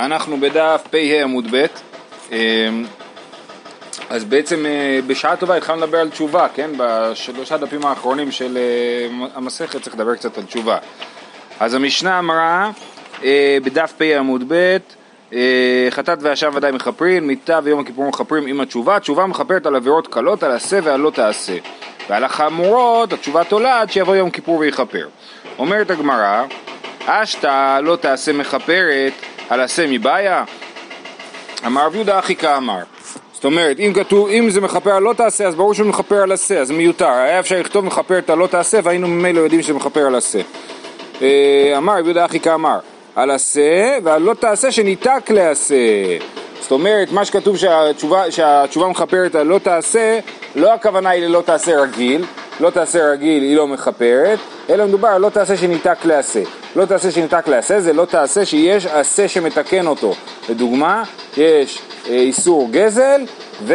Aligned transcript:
אנחנו 0.00 0.40
בדף 0.40 0.82
פ"ה 0.90 1.22
עמוד 1.22 1.46
ב', 1.50 1.66
אמ, 2.32 2.84
אז 4.10 4.24
בעצם 4.24 4.66
אה, 4.66 5.00
בשעה 5.06 5.36
טובה 5.36 5.56
התחלנו 5.56 5.80
לדבר 5.80 5.98
על 5.98 6.10
תשובה, 6.10 6.46
כן? 6.54 6.70
בשלושה 6.76 7.56
דפים 7.56 7.86
האחרונים 7.86 8.32
של 8.32 8.58
אה, 8.58 9.26
המסכת 9.34 9.82
צריך 9.82 9.96
לדבר 9.96 10.14
קצת 10.14 10.38
על 10.38 10.44
תשובה. 10.44 10.78
אז 11.60 11.74
המשנה 11.74 12.18
אמרה 12.18 12.70
אה, 13.24 13.58
בדף 13.64 13.92
פ"ה 13.98 14.18
עמוד 14.18 14.44
ב', 14.48 14.76
חטאת 15.90 16.18
ואשם 16.22 16.50
ודאי 16.54 16.72
מכפרים, 16.72 17.26
מיתה 17.26 17.60
ויום 17.62 17.80
הכיפור 17.80 18.08
מכפרים 18.08 18.46
עם 18.46 18.60
התשובה, 18.60 18.96
התשובה 18.96 19.26
מכפרת 19.26 19.66
על 19.66 19.76
עבירות 19.76 20.06
קלות, 20.06 20.42
על 20.42 20.52
עשה 20.52 20.78
ועל 20.82 21.00
לא 21.00 21.10
תעשה. 21.10 21.56
ועל 22.08 22.24
החמורות 22.24 23.12
התשובה 23.12 23.44
תולעת 23.44 23.92
שיבוא 23.92 24.16
יום 24.16 24.30
כיפור 24.30 24.58
ויכפר. 24.58 25.08
אומרת 25.58 25.90
הגמרא, 25.90 26.44
אשתא 27.06 27.80
לא 27.82 27.96
תעשה 27.96 28.32
מכפרת 28.32 29.12
על 29.50 29.60
עשה 29.60 29.86
מבעיה? 29.86 30.44
אמר 31.66 31.86
רב 31.86 31.94
יהודה 31.94 32.18
אחי 32.18 32.36
כאמר. 32.36 32.78
זאת 33.32 33.44
אומרת, 33.44 33.78
אם 33.78 33.92
כתוב, 33.94 34.28
אם 34.28 34.50
זה 34.50 34.60
מכפר 34.60 34.90
על 34.90 35.02
לא 35.02 35.12
תעשה, 35.12 35.46
אז 35.46 35.54
ברור 35.54 35.74
שהוא 35.74 35.86
מכפר 35.86 36.22
על 36.22 36.32
עשה, 36.32 36.60
אז 36.60 36.70
מיותר. 36.70 37.08
היה 37.08 37.40
אפשר 37.40 37.60
לכתוב 37.60 37.84
מכפר 37.84 38.18
את 38.18 38.30
הלא 38.30 38.46
תעשה, 38.46 38.78
והיינו 38.82 39.08
ממילא 39.08 39.40
יודעים 39.40 39.62
שזה 39.62 39.72
מכפר 39.74 40.06
על 40.06 40.14
עשה. 40.14 40.40
אה, 41.22 41.74
אמר 41.76 41.98
רב 41.98 42.04
יהודה 42.04 42.24
אחי 42.24 42.40
כאמר, 42.40 42.78
על 43.16 43.30
עשה 43.30 43.98
ועל 44.04 44.22
לא 44.22 44.34
תעשה 44.34 44.72
שניתק 44.72 45.30
לעשה. 45.30 45.76
זאת 46.60 46.72
אומרת, 46.72 47.12
מה 47.12 47.24
שכתוב 47.24 47.56
שהתשובה, 47.56 48.30
שהתשובה 48.30 48.88
מכפרת 48.88 49.34
על 49.34 49.46
לא 49.46 49.58
תעשה, 49.58 50.18
לא 50.56 50.74
הכוונה 50.74 51.10
היא 51.10 51.26
ללא 51.26 51.42
תעשה 51.46 51.80
רגיל, 51.80 52.24
לא 52.60 52.70
תעשה 52.70 53.10
רגיל 53.10 53.42
היא 53.42 53.56
לא 53.56 53.66
מכפרת, 53.66 54.38
אלא 54.70 54.86
מדובר 54.86 55.08
על 55.08 55.20
לא 55.20 55.28
תעשה 55.28 55.56
שניתק 55.56 56.04
לעשה. 56.04 56.40
לא 56.76 56.84
תעשה 56.84 57.10
שניתק 57.10 57.48
לעשה 57.48 57.80
זה 57.80 57.92
לא 57.92 58.04
תעשה 58.04 58.44
שיש 58.44 58.86
עשה 58.86 59.28
שמתקן 59.28 59.86
אותו. 59.86 60.14
לדוגמה, 60.48 61.02
יש 61.36 61.78
אה, 62.08 62.14
איסור 62.14 62.68
גזל, 62.70 63.20
וזו 63.62 63.72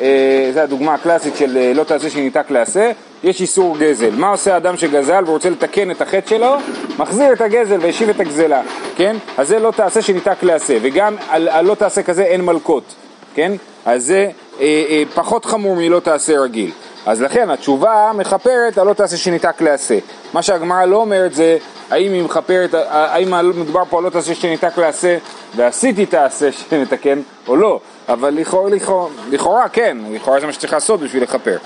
אה, 0.00 0.62
הדוגמה 0.62 0.94
הקלאסית 0.94 1.36
של 1.36 1.56
אה, 1.56 1.72
לא 1.74 1.84
תעשה 1.84 2.10
שניתק 2.10 2.50
לעשה, 2.50 2.90
יש 3.24 3.40
איסור 3.40 3.78
גזל. 3.78 4.10
מה 4.10 4.28
עושה 4.28 4.56
אדם 4.56 4.76
שגזל 4.76 5.24
ורוצה 5.26 5.50
לתקן 5.50 5.90
את 5.90 6.00
החטא 6.00 6.28
שלו? 6.28 6.56
מחזיר 6.98 7.32
את 7.32 7.40
הגזל 7.40 7.78
והשיב 7.80 8.08
את 8.08 8.20
הגזלה, 8.20 8.62
כן? 8.96 9.16
אז 9.38 9.48
זה 9.48 9.58
לא 9.58 9.70
תעשה 9.70 10.02
שניתק 10.02 10.42
לעשה, 10.42 10.78
וגם 10.82 11.16
על, 11.28 11.48
על 11.48 11.64
לא 11.64 11.74
תעשה 11.74 12.02
כזה 12.02 12.22
אין 12.22 12.44
מלקות, 12.44 12.94
כן? 13.34 13.52
אז 13.86 14.04
זה 14.04 14.30
אה, 14.60 14.84
אה, 14.88 15.02
פחות 15.14 15.44
חמור 15.44 15.76
מלא 15.76 16.00
תעשה 16.00 16.40
רגיל. 16.40 16.70
אז 17.06 17.22
לכן 17.22 17.50
התשובה 17.50 18.10
מכפרת 18.14 18.78
על 18.78 18.86
לא 18.86 18.92
תעשה 18.92 19.16
שניתק 19.16 19.62
לעשה. 19.62 19.98
מה 20.32 20.42
שהגמרא 20.42 20.84
לא 20.84 20.96
אומרת 20.96 21.34
זה 21.34 21.58
האם 21.90 22.12
היא 22.12 22.22
מכפרת, 22.22 22.74
האם 22.88 23.50
מדובר 23.60 23.82
פה 23.90 23.98
על 23.98 24.04
לא 24.04 24.10
תעשה 24.10 24.34
שניתק 24.34 24.78
לעשה 24.78 25.18
ועשיתי 25.56 26.06
תעשה 26.06 26.52
שנתקן 26.70 27.20
או 27.48 27.56
לא, 27.56 27.80
אבל 28.08 28.34
לכאורה, 28.34 28.70
לכאורה, 28.70 29.08
לכאורה 29.30 29.68
כן, 29.68 29.98
לכאורה 30.10 30.40
זה 30.40 30.46
מה 30.46 30.52
שצריך 30.52 30.72
לעשות 30.72 31.00
בשביל 31.00 31.22
לכפר. 31.22 31.56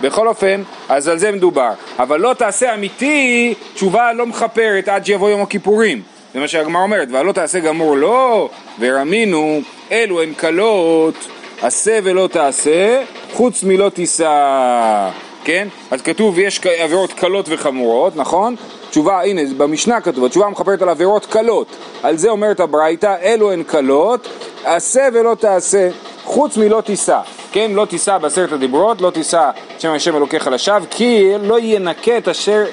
בכל 0.00 0.28
אופן, 0.28 0.62
אז 0.88 1.08
על 1.08 1.18
זה 1.18 1.32
מדובר. 1.32 1.70
אבל 1.98 2.20
לא 2.20 2.34
תעשה 2.34 2.74
אמיתי, 2.74 3.54
תשובה 3.74 4.12
לא 4.12 4.26
מכפרת 4.26 4.88
עד 4.88 5.06
שיבוא 5.06 5.30
יום 5.30 5.42
הכיפורים. 5.42 6.02
זה 6.36 6.40
מה 6.40 6.48
שהגמרא 6.48 6.82
אומרת, 6.82 7.08
והלא 7.10 7.32
תעשה 7.32 7.60
גמור 7.60 7.96
לא, 7.96 8.48
ורמינו, 8.80 9.60
אלו 9.92 10.22
הן 10.22 10.32
קלות, 10.34 11.14
עשה 11.62 11.98
ולא 12.04 12.28
תעשה, 12.32 13.02
חוץ 13.32 13.62
מלא 13.64 13.88
תישא. 13.88 15.10
כן? 15.44 15.68
אז 15.90 16.02
כתוב 16.02 16.38
יש 16.38 16.60
עבירות 16.66 17.12
קלות 17.12 17.46
וחמורות, 17.48 18.16
נכון? 18.16 18.54
תשובה, 18.90 19.22
הנה, 19.22 19.40
במשנה 19.56 20.00
כתוב, 20.00 20.24
התשובה 20.24 20.48
מכפרת 20.48 20.82
על 20.82 20.88
עבירות 20.88 21.26
קלות. 21.26 21.66
על 22.02 22.16
זה 22.16 22.28
אומרת 22.28 22.60
הברייתא, 22.60 23.14
אלו 23.22 23.52
הן 23.52 23.62
קלות, 23.62 24.28
עשה 24.64 25.08
ולא 25.14 25.34
תעשה, 25.34 25.88
חוץ 26.24 26.56
מלא 26.56 26.80
תישא. 26.80 27.20
כן, 27.52 27.70
לא 27.74 27.84
תישא 27.84 28.18
בעשרת 28.18 28.52
הדיברות, 28.52 29.00
לא 29.00 29.10
תישא 29.10 29.50
שם 29.78 29.90
השם 29.90 30.16
אלוקיך 30.16 30.46
לשווא, 30.46 30.86
כי 30.90 31.32
לא 31.42 31.58
ינקה 31.60 32.18
את 32.18 32.28
אשר 32.28 32.64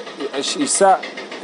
יישא, 0.58 0.94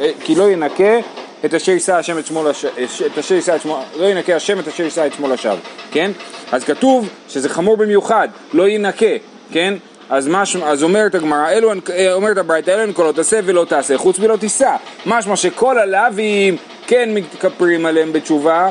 אה, 0.01 0.11
כי 0.25 0.35
לא 0.35 0.51
ינקה 0.51 0.99
את 1.45 1.55
אשר 1.55 1.73
יישא 1.73 1.95
השם 1.95 2.19
את 2.19 2.27
שמו 2.27 2.45
לשווא, 2.45 2.73
את 3.07 3.19
אשר 3.19 3.35
יישא 3.35 3.57
את 3.57 3.63
שמו, 3.63 3.83
לא 3.97 4.07
ינקה 4.07 4.37
השם 4.37 4.59
את 4.59 4.69
אשר 4.69 4.83
יישא 4.83 5.07
את 5.07 5.13
שמו 5.13 5.29
לשווא, 5.29 5.57
כן? 5.91 6.11
אז 6.53 6.65
כתוב 6.65 7.09
שזה 7.29 7.49
חמור 7.49 7.77
במיוחד, 7.77 8.29
לא 8.53 8.69
ינקה, 8.69 9.07
כן? 9.53 9.75
אז, 10.11 10.29
מש, 10.29 10.57
אז 10.57 10.83
אומרת 10.83 11.15
הגמרא, 11.15 11.49
אה, 11.91 12.13
אומרת 12.13 12.39
הברייתא, 12.39 12.71
אלו 12.71 12.83
הן 12.83 12.93
קולות 12.93 13.17
תעשה 13.17 13.41
ולא 13.45 13.65
תעשה, 13.65 13.99
חוץ 13.99 14.19
מלא 14.19 14.37
תישא. 14.37 14.77
משמע 15.07 15.37
שכל 15.37 15.79
הלאווים 15.79 16.57
כן 16.87 17.15
מתכפרים 17.15 17.87
עליהם 17.87 18.13
בתשובה 18.13 18.71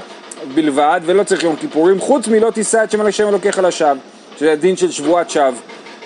בלבד, 0.54 1.02
ולא 1.06 1.24
צריך 1.24 1.44
יום 1.44 1.56
כיפורים, 1.56 2.00
חוץ 2.00 2.28
מלא 2.28 2.52
תישא 2.52 2.84
את 2.84 2.92
שם 2.92 3.02
השם 3.02 3.28
אלוקיך 3.28 3.60
לשווא, 3.60 3.94
שזה 4.40 4.52
הדין 4.52 4.78
של 4.78 4.92
שבועת 4.92 5.30
שווא. 5.30 5.52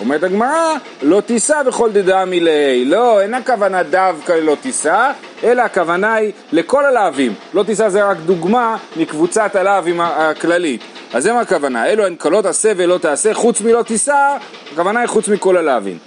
אומרת 0.00 0.22
הגמרא, 0.22 0.74
לא 1.02 1.20
תישא 1.20 1.62
וכל 1.66 1.92
דדמי 1.92 2.40
ליה. 2.40 2.84
לא, 2.84 3.20
אין 3.20 3.34
הכוונה 3.34 3.82
דווקא 3.82 4.32
ללא 4.32 4.56
תישא, 4.60 5.10
אלא 5.44 5.62
הכוונה 5.62 6.14
היא 6.14 6.32
לכל 6.52 6.84
הלאווים. 6.84 7.34
לא 7.54 7.62
תישא 7.62 7.88
זה 7.88 8.04
רק 8.04 8.16
דוגמה 8.26 8.76
מקבוצת 8.96 9.56
הלאווים 9.56 10.00
הכללית. 10.00 10.80
אז 11.14 11.22
זה 11.22 11.32
מה 11.32 11.40
הכוונה, 11.40 11.86
אלו 11.86 12.06
הן 12.06 12.14
קלות 12.14 12.46
עשה 12.46 12.72
ולא 12.76 12.98
תעשה, 12.98 13.34
חוץ 13.34 13.60
מלא 13.60 13.82
תישא, 13.82 14.36
הכוונה 14.72 15.00
היא 15.00 15.06
חוץ 15.06 15.28
מכל 15.28 15.56
הלאווים. 15.56 15.98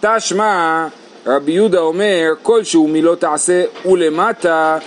תשמע, 0.00 0.86
רבי 1.26 1.52
יהודה 1.52 1.78
אומר, 1.78 2.30
כלשהו 2.42 2.88
מלא 2.88 3.14
תעשה 3.14 3.64
ולמטה, 3.86 4.78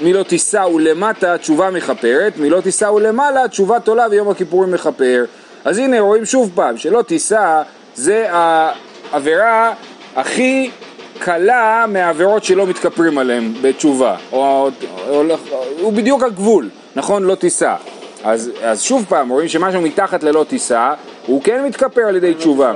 מלא 0.00 0.22
תישא 0.22 0.64
ולמטה 0.74 1.38
תשובה 1.38 1.70
מכפרת, 1.70 2.32
מלא 2.38 2.60
תישא 2.60 2.84
ולמעלה 2.84 3.48
תשובה 3.48 3.80
תולה 3.80 4.06
ויום 4.10 4.28
הכיפורים 4.28 4.72
מכפר. 4.72 5.24
אז 5.66 5.78
הנה 5.78 6.00
רואים 6.00 6.24
שוב 6.24 6.50
פעם, 6.54 6.76
שלא 6.76 7.02
תישא 7.02 7.62
זה 7.94 8.26
העבירה 8.30 9.72
הכי 10.16 10.70
קלה 11.18 11.84
מהעבירות 11.88 12.44
שלא 12.44 12.66
מתכפרים 12.66 13.18
עליהן 13.18 13.52
בתשובה, 13.62 14.16
או, 14.32 14.70
או, 15.08 15.22
או, 15.30 15.36
הוא 15.80 15.92
בדיוק 15.92 16.22
הגבול, 16.22 16.68
נכון? 16.96 17.22
לא 17.22 17.34
תישא. 17.34 17.74
אז, 18.24 18.50
אז 18.62 18.82
שוב 18.82 19.04
פעם, 19.08 19.28
רואים 19.28 19.48
שמשהו 19.48 19.80
מתחת 19.80 20.22
ללא 20.22 20.44
תישא, 20.48 20.92
הוא 21.26 21.42
כן 21.42 21.64
מתכפר 21.64 22.00
על 22.00 22.16
ידי 22.16 22.34
תשובה. 22.34 22.72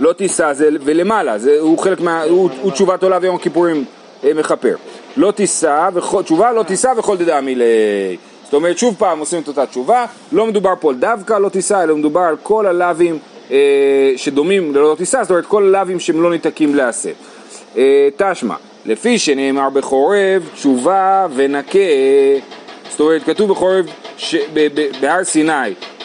לא 0.00 0.12
תישא 0.12 0.52
זה 0.52 0.68
ולמעלה, 0.84 1.38
זה, 1.38 1.56
הוא 1.60 1.78
חלק 1.78 2.00
מה... 2.00 2.22
הוא, 2.22 2.50
הוא 2.62 2.72
תשובת 2.72 3.02
עולה 3.02 3.18
ויום 3.20 3.36
הכיפורים 3.36 3.84
אה, 4.24 4.34
מכפר. 4.34 4.74
לא 5.16 5.30
תישא, 5.30 5.88
תשובה 6.24 6.52
לא 6.52 6.62
תישא 6.62 6.92
וכל 6.96 7.16
דדמי 7.16 7.54
ל... 7.54 7.62
זאת 8.46 8.54
אומרת, 8.54 8.78
שוב 8.78 8.94
פעם 8.98 9.18
עושים 9.18 9.42
את 9.42 9.48
אותה 9.48 9.66
תשובה, 9.66 10.04
לא 10.32 10.46
מדובר 10.46 10.74
פה 10.80 10.90
על 10.90 10.96
דווקא 10.96 11.34
לא 11.34 11.48
תישא, 11.48 11.82
אלא 11.82 11.96
מדובר 11.96 12.20
על 12.20 12.36
כל 12.42 12.66
הלאווים 12.66 13.18
אה, 13.50 14.12
שדומים 14.16 14.74
ללא 14.74 14.94
תישא, 14.98 15.22
זאת 15.22 15.30
אומרת 15.30 15.46
כל 15.46 15.62
הלאווים 15.62 16.00
שהם 16.00 16.22
לא 16.22 16.30
ניתקים 16.30 16.74
לעשה. 16.74 17.10
אה, 17.76 18.08
תשמע, 18.16 18.54
לפי 18.84 19.18
שנאמר 19.18 19.70
בחורב, 19.70 20.48
תשובה 20.54 21.26
ונקה 21.34 21.78
זאת 22.96 23.00
אומרת, 23.00 23.22
כתוב 23.22 23.50
בחורב 23.50 23.86
ש... 24.16 24.34
בהר 25.00 25.24
סיני, 25.24 25.52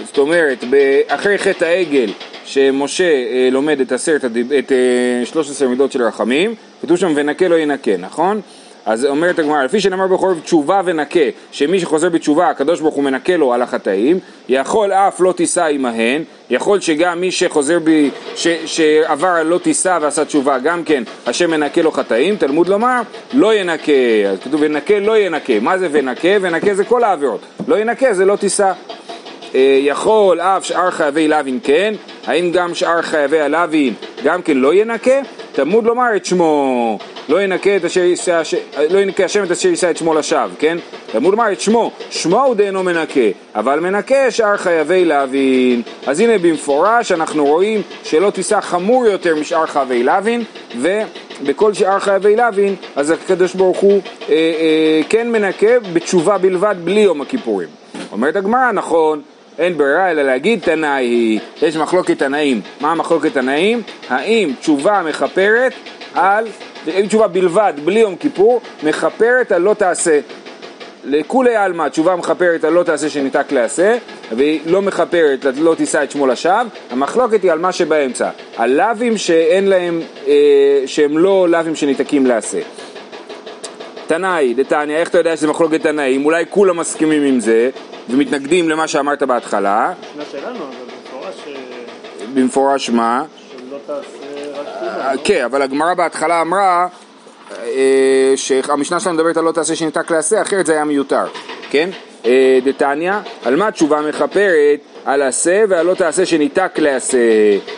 זאת 0.06 0.18
אומרת, 0.18 0.64
אחרי 1.08 1.38
חטא 1.38 1.66
העגל, 1.66 2.10
שמשה 2.46 3.04
אה, 3.04 3.50
לומד 3.52 3.80
את 3.82 3.92
עשרת, 3.92 4.26
את 4.60 4.72
אה, 4.72 5.26
13 5.26 5.68
מידות 5.68 5.92
של 5.92 6.04
רחמים, 6.04 6.56
כתוב 6.82 6.98
שם 6.98 7.14
ונקה 7.16 7.48
לא 7.48 7.56
ינקה, 7.56 7.98
נכון? 7.98 8.42
אז 8.86 9.06
אומרת 9.06 9.40
הגמרא, 9.40 9.64
לפי 9.64 9.80
שנאמר 9.80 10.08
בחורב 10.08 10.40
תשובה 10.40 10.82
ונקה, 10.86 11.20
שמי 11.52 11.80
שחוזר 11.80 12.10
בתשובה, 12.10 12.50
הקדוש 12.50 12.80
ברוך 12.80 12.96
הוא 12.96 13.04
מנקה 13.04 13.38
לו 13.38 13.54
על 13.54 13.62
החטאים, 13.62 14.20
יכול 14.50 14.92
אף 14.92 15.20
לא 15.20 15.32
תישא 15.32 15.64
עמהן, 15.64 16.24
יכול 16.50 16.80
שגם 16.80 17.22
מי 17.22 17.32
שחוזר 17.32 17.80
ב... 17.84 18.10
ש... 18.36 18.48
שעבר 18.66 19.44
לא 19.44 19.58
תישא 19.58 19.98
ועשה 20.02 20.26
תשובה, 20.26 20.60
גם 20.60 20.84
כן, 20.84 21.04
השם 21.26 21.52
מנקה 21.52 21.82
לו 21.82 21.92
חטאים, 21.92 22.36
תלמוד 22.36 22.68
לומר, 22.68 23.02
לא 23.34 23.56
ינקה, 23.56 23.92
אז 24.32 24.40
כתוב 24.40 24.62
ונקה 24.64 25.00
לא 25.00 25.18
ינקה, 25.18 25.54
מה 25.62 25.78
זה 25.78 25.88
ונקה? 25.92 26.30
ונקה 26.42 26.74
זה 26.74 26.84
כל 26.84 27.04
העבירות, 27.04 27.42
לא 27.68 27.80
ינקה 27.80 28.14
זה 28.14 28.26
לא 28.26 28.36
תישא. 28.36 28.72
אה, 29.56 29.78
יכול 29.82 30.42
אף 30.42 30.66
שאר 30.66 30.92
חייבי 30.92 31.28
לוין 31.28 31.60
כן, 31.64 31.94
האם 32.28 32.52
גם 32.52 32.76
שאר 32.76 33.02
חייבי 33.02 33.40
הלוין 33.40 33.94
גם 34.24 34.42
כן 34.42 34.58
לא 34.58 34.74
ינקה? 34.74 35.20
תלמוד 35.52 35.84
לומר 35.84 36.16
את 36.16 36.26
שמו, 36.26 36.98
לא 37.30 37.42
ינקה, 37.44 37.76
את 37.76 37.86
אשר 37.86 38.02
יישא, 38.02 38.42
לא 38.90 39.00
ינקה 39.00 39.26
השם 39.26 39.44
את 39.44 39.52
אשר 39.52 39.70
יישא 39.70 39.90
את 39.90 39.98
שמו 39.98 40.14
לשווא, 40.14 40.48
כן? 40.60 40.78
תלמוד 41.12 41.32
לומר 41.32 41.52
את 41.52 41.62
שמו, 41.62 41.92
שמו 42.10 42.44
הוא 42.44 42.56
דאינו 42.56 42.84
מנקה, 42.84 43.22
אבל 43.56 43.80
מנקה 43.80 44.32
שאר 44.32 44.58
חייבי 44.58 45.06
לוין. 45.06 45.82
אז 46.08 46.20
הנה 46.20 46.38
במפורש 46.38 47.12
אנחנו 47.12 47.46
רואים 47.46 47.82
שלא 48.04 48.30
תישא 48.30 48.62
חמור 48.62 49.06
יותר 49.06 49.36
משאר 49.36 49.66
חייבי 49.66 50.04
לוין, 50.04 50.44
ובכל 50.80 51.74
שאר 51.74 52.00
חייבי 52.00 52.36
לוין, 52.36 52.76
אז 52.96 53.10
הקדוש 53.12 53.54
ברוך 53.54 53.78
הוא 53.78 54.02
אה, 54.30 54.36
אה, 54.36 55.02
כן 55.10 55.32
מנקה 55.32 55.80
בתשובה 55.94 56.38
בלבד 56.38 56.76
בלי 56.84 57.00
יום 57.00 57.22
הכיפורים. 57.22 57.68
אומרת 58.12 58.36
הגמרא, 58.36 58.72
נכון, 58.72 59.22
אין 59.60 59.78
ברירה 59.78 60.12
אלא 60.12 60.22
להגיד 60.22 60.60
תנאי 60.60 61.06
היא, 61.06 61.40
יש 61.62 61.76
מחלוקת 61.76 62.20
תנאים. 62.20 62.62
מה 62.82 62.92
המחלוקת 62.92 63.34
תנאים? 63.34 63.82
האם 64.10 64.52
תשובה 64.60 65.02
מכפרת 65.06 65.74
על, 66.14 66.48
אם 66.88 67.06
תשובה 67.08 67.28
בלבד, 67.28 67.74
בלי 67.86 68.00
יום 68.00 68.16
כיפור, 68.16 68.62
מכפרת 68.84 69.52
על 69.52 69.62
לא 69.62 69.74
תעשה. 69.74 70.20
לכולי 71.06 71.56
עלמא 71.56 71.88
תשובה 71.88 72.16
מכפרת 72.16 72.64
על 72.64 72.74
לא 72.74 72.84
תעשה 72.84 73.10
שניתק 73.10 73.52
לעשה, 73.52 73.98
והיא 74.32 74.60
לא 74.66 74.82
מכפרת 74.82 75.46
לא 75.58 75.76
תישא 75.76 76.04
את 76.04 76.12
שמו 76.12 76.28
לשווא, 76.28 76.64
המחלוקת 76.90 77.44
היא 77.44 77.52
על 77.52 77.60
מה 77.60 77.72
שבאמצע, 77.72 78.30
על 78.58 78.72
לאווים 78.72 79.18
שאין 79.18 79.68
להם, 79.68 80.02
אה, 80.28 80.34
שהם 80.86 81.18
לא 81.18 81.50
לאווים 81.50 81.76
שניתקים 81.76 82.26
לעשה. 82.26 82.60
תנאי, 84.08 84.54
דתניא, 84.54 84.98
איך 84.98 85.10
אתה 85.10 85.18
יודע 85.18 85.38
שזה 85.38 85.48
מחלוקת 85.48 85.82
תנאים? 85.82 86.26
אולי 86.26 86.46
כולם 86.50 86.78
מסכימים 86.78 87.24
עם 87.24 87.40
זה 87.40 87.70
ומתנגדים 88.10 88.70
למה 88.70 88.88
שאמרת 88.88 89.24
בהתחלה. 89.24 89.94
משנה 90.18 90.24
שלנו, 90.32 90.56
אבל 90.56 90.66
במפורש 91.14 91.36
אה, 91.48 92.26
במפורש 92.34 92.90
מה? 92.90 93.24
שלא 93.52 93.78
תעשה 93.86 94.21
כן, 95.24 95.44
אבל 95.46 95.62
הגמרא 95.62 95.94
בהתחלה 95.94 96.42
אמרה 96.42 96.88
אה, 97.64 98.34
שהמשנה 98.36 99.00
שלנו 99.00 99.16
מדברת 99.16 99.38
על 99.38 99.44
לא 99.44 99.52
תעשה 99.52 99.76
שניתק 99.76 100.12
לעשה, 100.12 100.42
אחרת 100.42 100.66
זה 100.66 100.74
היה 100.74 100.84
מיותר, 100.84 101.26
כן? 101.70 101.90
אה, 102.26 102.60
דתניא, 102.64 103.14
על 103.46 103.56
מה 103.56 103.72
תשובה 103.72 104.02
מכפרת? 104.02 104.80
על 105.06 105.22
עשה 105.22 105.64
ועל 105.70 105.86
לא 105.86 105.94
תעשה 105.94 106.26
שניתק 106.26 106.72
לעשה 106.78 107.18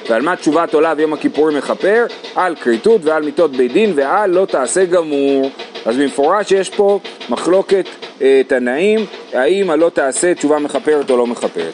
ועל 0.10 0.22
מה 0.22 0.36
תשובת 0.36 0.74
עולה 0.74 0.94
ויום 0.98 1.14
הכיפורים 1.14 1.58
מכפר? 1.58 2.06
על 2.36 2.56
כריתות 2.56 3.02
ועל 3.04 3.24
מיתות 3.24 3.52
בית 3.52 3.74
דין 3.74 3.94
ועל 3.96 4.30
לא 4.30 4.46
תעשה 4.46 4.86
גמור 4.86 5.52
אז 5.86 5.98
במפורש 5.98 6.52
יש 6.52 6.70
פה 6.70 7.00
מחלוקת 7.30 7.86
אה, 8.22 8.42
תנאים 8.48 9.06
האם 9.34 9.70
הלא 9.70 9.90
תעשה 9.90 10.36
תשובה 10.36 10.60
מכפרת 10.60 11.10
או 11.10 11.18
לא 11.18 11.28
מכפרת 11.28 11.74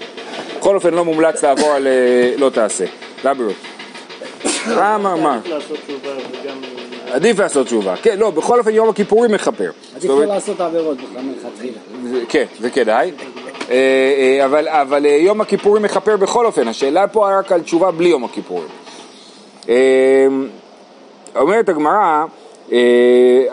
בכל 0.57 0.75
אופן 0.75 0.93
לא 0.93 1.05
מומלץ 1.05 1.43
לעבור 1.43 1.71
על 1.71 1.87
אה, 1.87 2.33
לא 2.37 2.49
תעשה 2.49 2.85
לבריאות 3.25 3.68
תשובה 4.63 4.97
וגם... 6.31 6.57
עדיף 7.11 7.39
לעשות 7.39 7.67
תשובה, 7.67 7.95
כן, 7.95 8.19
לא, 8.19 8.29
בכל 8.31 8.59
אופן 8.59 8.71
יום 8.71 8.89
הכיפורים 8.89 9.31
מכפר. 9.31 9.71
עדיף 9.95 10.09
לא 10.09 10.25
לעשות 10.25 10.61
עבירות 10.61 10.97
בכלל 10.97 11.21
מלכתחילה. 11.21 11.77
כן, 12.29 12.45
זה 12.59 12.69
כדאי. 12.69 13.11
אה, 13.69 13.75
אה, 14.39 14.45
אבל, 14.45 14.67
אבל 14.67 15.05
אה, 15.05 15.11
יום 15.11 15.41
הכיפורים 15.41 15.83
מכפר 15.83 16.17
בכל 16.17 16.45
אופן, 16.45 16.67
השאלה 16.67 17.07
פה 17.07 17.39
רק 17.39 17.51
על 17.51 17.61
תשובה 17.61 17.91
בלי 17.91 18.09
יום 18.09 18.23
הכיפורים. 18.23 18.67
אומרת 21.35 21.69
הגמרא, 21.69 22.25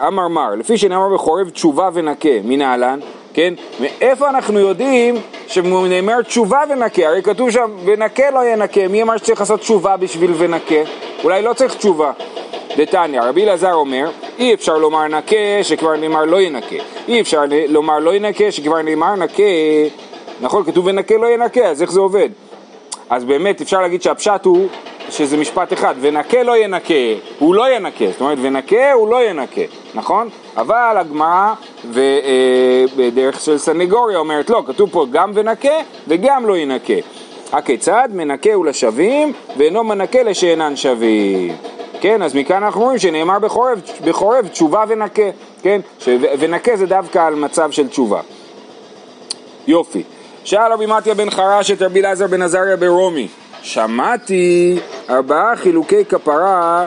אמר 0.07 0.29
מר, 0.29 0.55
לפי 0.55 0.79
שנאמר 0.79 1.15
בחורב 1.15 1.49
תשובה 1.49 1.89
ונקה, 1.93 2.29
מנהלן, 2.45 3.01
כן? 3.37 3.55
מאיפה 3.81 4.29
אנחנו 4.29 4.59
יודעים 4.59 5.15
שנאמר 5.47 6.23
תשובה 6.23 6.61
ונקה? 6.71 7.09
הרי 7.09 7.23
כתוב 7.23 7.51
שם 7.51 7.71
ונקה 7.85 8.31
לא 8.31 8.47
ינקה, 8.47 8.89
מי 8.89 9.03
אמר 9.03 9.17
שצריך 9.17 9.41
לעשות 9.41 9.61
תשובה 9.61 9.97
בשביל 9.97 10.31
ונקה? 10.39 10.75
אולי 11.25 11.43
לא 11.43 11.53
צריך 11.53 11.75
תשובה. 11.75 12.13
דתניא, 12.77 13.21
רבי 13.21 13.45
אלעזר 13.45 13.73
אומר, 13.75 14.11
אי 14.39 14.55
אפשר 14.55 14.79
לומר 14.79 15.07
נקה 15.07 15.37
שכבר 15.63 15.97
נאמר 15.97 16.25
לא 16.25 16.41
ינקה. 16.41 16.77
אי 17.09 17.21
אפשר 17.21 17.43
לומר 17.69 17.99
לא 17.99 18.15
ינקה 18.15 18.53
שכבר 18.53 18.83
נאמר 18.83 19.15
נקה. 19.15 19.43
נכון, 20.41 20.65
כתוב 20.65 20.87
ונקה 20.87 21.17
לא 21.17 21.27
ינקה, 21.31 21.65
אז 21.65 21.83
איך 21.83 21.93
זה 21.93 22.01
עובד? 22.01 22.29
אז 23.11 23.25
באמת 23.25 23.61
אפשר 23.61 23.81
להגיד 23.81 24.03
שהפשט 24.03 24.45
הוא 24.45 24.69
שזה 25.11 25.37
משפט 25.37 25.73
אחד, 25.73 25.95
ונקה 26.01 26.43
לא 26.43 26.57
ינקה, 26.57 26.95
הוא 27.39 27.55
לא 27.55 27.71
ינקה, 27.71 28.05
זאת 28.11 28.21
אומרת 28.21 28.39
ונקה 28.43 28.93
הוא 28.93 29.09
לא 29.09 29.25
ינקה, 29.25 29.63
נכון? 29.97 30.29
אבל 30.57 30.97
הגמרא 30.99 31.53
אה, 31.97 32.85
בדרך 32.97 33.41
של 33.41 33.59
סנגוריה 33.59 34.19
אומרת 34.19 34.51
לא, 34.51 34.63
כתוב 34.67 34.91
פה 34.93 35.07
גם 35.11 35.33
ונקה 35.35 35.75
וגם 36.09 36.47
לא 36.47 36.57
ינקה. 36.57 36.93
הכיצד? 37.53 38.09
מנקה 38.13 38.53
הוא 38.55 38.67
לשווים 38.67 39.33
ואינו 39.57 39.85
מנקה 39.85 40.23
לשאינן 40.23 40.77
שווים. 40.77 41.57
כן, 42.01 42.23
אז 42.23 42.35
מכאן 42.35 42.63
אנחנו 42.63 42.81
רואים 42.81 42.99
שנאמר 42.99 43.39
בחורב, 43.39 43.81
בחורב 44.05 44.49
תשובה 44.49 44.85
ונקה, 44.89 45.23
כן? 45.63 45.81
ש- 45.99 46.09
ונקה 46.39 46.77
זה 46.77 46.87
דווקא 46.87 47.19
על 47.19 47.35
מצב 47.35 47.71
של 47.71 47.89
תשובה. 47.89 48.21
יופי. 49.67 50.03
שאל 50.45 50.73
רבי 50.73 50.87
מתיה 50.87 51.15
בן 51.15 51.31
חרש 51.31 51.71
את 51.71 51.83
רבי 51.83 52.01
אלעזר 52.01 52.27
בן 52.27 52.43
עזריה 52.43 52.77
ברומי, 52.77 53.29
שמעתי 53.63 54.79
ארבעה 55.11 55.57
חילוקי 55.57 56.05
כפרה 56.05 56.87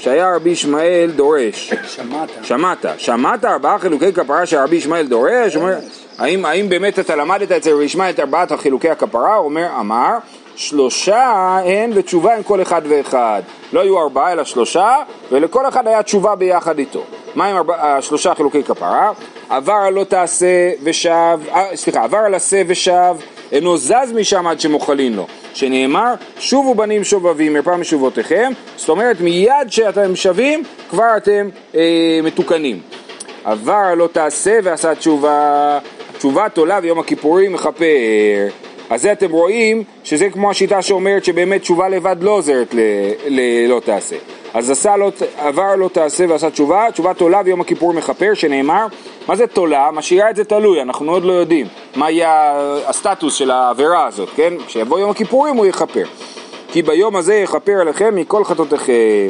שהיה 0.00 0.34
רבי 0.36 0.50
ישמעאל 0.50 1.10
דורש. 1.16 1.74
שמעת. 1.84 2.28
שמעת, 2.42 2.86
שמעת 2.98 3.44
ארבעה 3.44 3.78
חילוקי 3.78 4.12
כפרה 4.12 4.46
שרבי 4.46 4.76
ישמעאל 4.76 5.06
דורש? 5.06 5.56
אומר, 5.56 5.74
האם, 6.18 6.44
האם 6.44 6.68
באמת 6.68 6.98
אתה 6.98 7.16
למדת 7.16 7.52
אצל 7.52 7.74
רבי 7.74 7.84
ישמעאל 7.84 8.10
את 8.10 8.20
ארבעת 8.20 8.52
החילוקי 8.52 8.90
הכפרה? 8.90 9.34
הוא 9.34 9.44
אומר, 9.44 9.66
אמר, 9.80 10.16
שלושה 10.56 11.58
הן 11.64 11.90
ותשובה 11.94 12.36
עם 12.36 12.42
כל 12.42 12.62
אחד 12.62 12.82
ואחד. 12.88 13.42
לא 13.72 13.80
היו 13.80 14.00
ארבעה 14.00 14.32
אלא 14.32 14.44
שלושה, 14.44 14.96
ולכל 15.32 15.68
אחד 15.68 15.86
היה 15.86 16.02
תשובה 16.02 16.34
ביחד 16.34 16.78
איתו. 16.78 17.02
מה 17.34 17.46
עם 17.46 17.56
ארבע, 17.56 17.96
השלושה 17.96 18.34
חילוקי 18.34 18.62
כפרה? 18.62 19.12
עבר 19.48 19.72
על 19.72 19.92
לא 19.92 20.04
תעשה 20.04 20.70
ושב, 20.82 21.38
אה, 21.54 21.66
סליחה, 21.74 22.04
עבר 22.04 22.18
על 22.18 22.34
עשה 22.34 22.62
ושב, 22.66 23.14
אינו 23.52 23.76
זז 23.76 24.12
משם 24.14 24.46
עד 24.46 24.60
שמוחלין 24.60 25.12
לו. 25.12 25.26
שנאמר, 25.54 26.14
שובו 26.38 26.74
בנים 26.74 27.04
שובבים 27.04 27.52
מרפא 27.52 27.76
משובותיכם, 27.76 28.52
זאת 28.76 28.88
אומרת 28.88 29.20
מיד 29.20 29.68
שאתם 29.68 30.16
שבים, 30.16 30.62
כבר 30.90 31.16
אתם 31.16 31.48
אה, 31.74 32.20
מתוקנים. 32.22 32.80
עבר 33.44 33.94
לא 33.94 34.08
תעשה 34.12 34.58
ועשה 34.62 34.94
תשובה, 34.94 35.78
תשובת 36.18 36.58
עולה 36.58 36.78
ויום 36.82 36.98
הכיפורים 36.98 37.52
מכפר. 37.52 37.84
אז 38.90 39.02
זה 39.02 39.12
אתם 39.12 39.30
רואים 39.30 39.84
שזה 40.04 40.30
כמו 40.30 40.50
השיטה 40.50 40.82
שאומרת 40.82 41.24
שבאמת 41.24 41.60
תשובה 41.60 41.88
לבד 41.88 42.16
לא 42.20 42.30
עוזרת 42.30 42.74
ללא 43.26 43.80
תעשה. 43.84 44.16
אז 44.54 44.70
עשה 44.70 44.96
לא, 44.96 45.10
עבר 45.38 45.76
לא 45.76 45.88
תעשה 45.88 46.24
ועשה 46.28 46.50
תשובה, 46.50 46.86
תשובת 46.92 47.20
עולה 47.20 47.42
ויום 47.44 47.60
הכיפורים 47.60 47.98
מכפר, 47.98 48.34
שנאמר, 48.34 48.86
מה 49.28 49.36
זה 49.36 49.46
תולה? 49.46 49.90
משאירה 49.90 50.30
את 50.30 50.36
זה 50.36 50.44
תלוי, 50.44 50.82
אנחנו 50.82 51.12
עוד 51.12 51.24
לא 51.24 51.32
יודעים 51.32 51.66
מה 51.96 52.10
יהיה 52.10 52.52
הסטטוס 52.86 53.34
של 53.34 53.50
העבירה 53.50 54.06
הזאת, 54.06 54.28
כן? 54.36 54.54
כשיבוא 54.66 54.98
יום 54.98 55.10
הכיפורים 55.10 55.56
הוא 55.56 55.66
יכפר. 55.66 56.04
כי 56.72 56.82
ביום 56.82 57.16
הזה 57.16 57.34
יכפר 57.34 57.72
עליכם 57.80 58.14
מכל 58.14 58.44
חטאותיכם. 58.44 59.28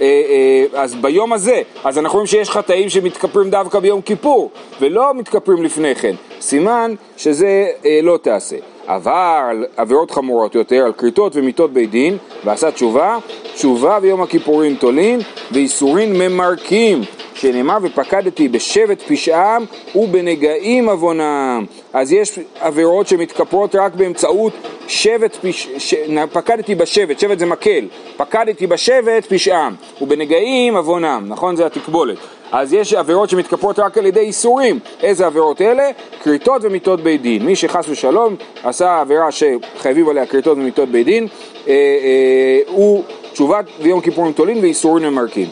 אה, 0.00 0.06
אה, 0.06 0.82
אז 0.82 0.94
ביום 0.94 1.32
הזה, 1.32 1.62
אז 1.84 1.98
אנחנו 1.98 2.16
רואים 2.16 2.26
שיש 2.26 2.50
חטאים 2.50 2.88
שמתכפרים 2.88 3.50
דווקא 3.50 3.78
ביום 3.78 4.02
כיפור, 4.02 4.50
ולא 4.80 5.14
מתכפרים 5.14 5.62
לפני 5.62 5.94
כן. 5.94 6.14
סימן 6.40 6.94
שזה 7.16 7.66
אה, 7.84 8.00
לא 8.02 8.18
תעשה. 8.22 8.56
אבל 8.86 9.66
עבירות 9.76 10.10
חמורות 10.10 10.54
יותר, 10.54 10.84
על 10.84 10.92
כריתות 10.92 11.36
ומיתות 11.36 11.72
בית 11.72 11.90
דין, 11.90 12.16
ועשה 12.44 12.70
תשובה, 12.70 13.18
תשובה 13.54 13.98
ויום 14.02 14.22
הכיפורים 14.22 14.76
תולין, 14.76 15.20
ואיסורין 15.52 16.12
ממרקים, 16.18 17.02
שנאמר 17.34 17.78
ופקדתי 17.82 18.48
בשבט 18.48 19.02
פשעם 19.08 19.64
ובנגעים 19.94 20.88
עוונם. 20.88 21.64
אז 21.92 22.12
יש 22.12 22.38
עבירות 22.60 23.08
שמתכפרות 23.08 23.74
רק 23.74 23.94
באמצעות 23.94 24.52
שבט 24.88 25.36
פש... 25.42 25.68
ש... 25.78 25.94
פקדתי 26.32 26.74
בשבט, 26.74 27.18
שבט 27.18 27.38
זה 27.38 27.46
מקל, 27.46 27.86
פקדתי 28.16 28.66
בשבט 28.66 29.26
פשעם 29.28 29.74
ובנגעים 30.00 30.76
עוונם, 30.76 31.24
נכון? 31.28 31.56
זה 31.56 31.66
התקבולת. 31.66 32.18
אז 32.52 32.72
יש 32.72 32.92
עבירות 32.92 33.30
שמתכפרות 33.30 33.78
רק 33.78 33.98
על 33.98 34.06
ידי 34.06 34.20
איסורים. 34.20 34.78
איזה 35.02 35.26
עבירות 35.26 35.60
אלה? 35.60 35.90
כריתות 36.22 36.64
ומיתות 36.64 37.00
בית 37.00 37.22
דין. 37.22 37.42
מי 37.42 37.56
שחס 37.56 37.88
ושלום 37.88 38.36
עשה 38.62 39.00
עבירה 39.00 39.28
שחייבים 39.30 40.08
עליה 40.08 40.26
כריתות 40.26 40.58
ומיתות 40.58 40.88
בית 40.88 41.06
דין, 41.06 41.26
אה, 41.68 41.72
אה, 41.72 42.60
הוא 42.66 43.02
תשובת 43.32 43.64
ויום 43.82 44.00
כיפורים 44.00 44.32
תולין 44.32 44.58
ואיסורים 44.58 45.04
ממרקים. 45.04 45.48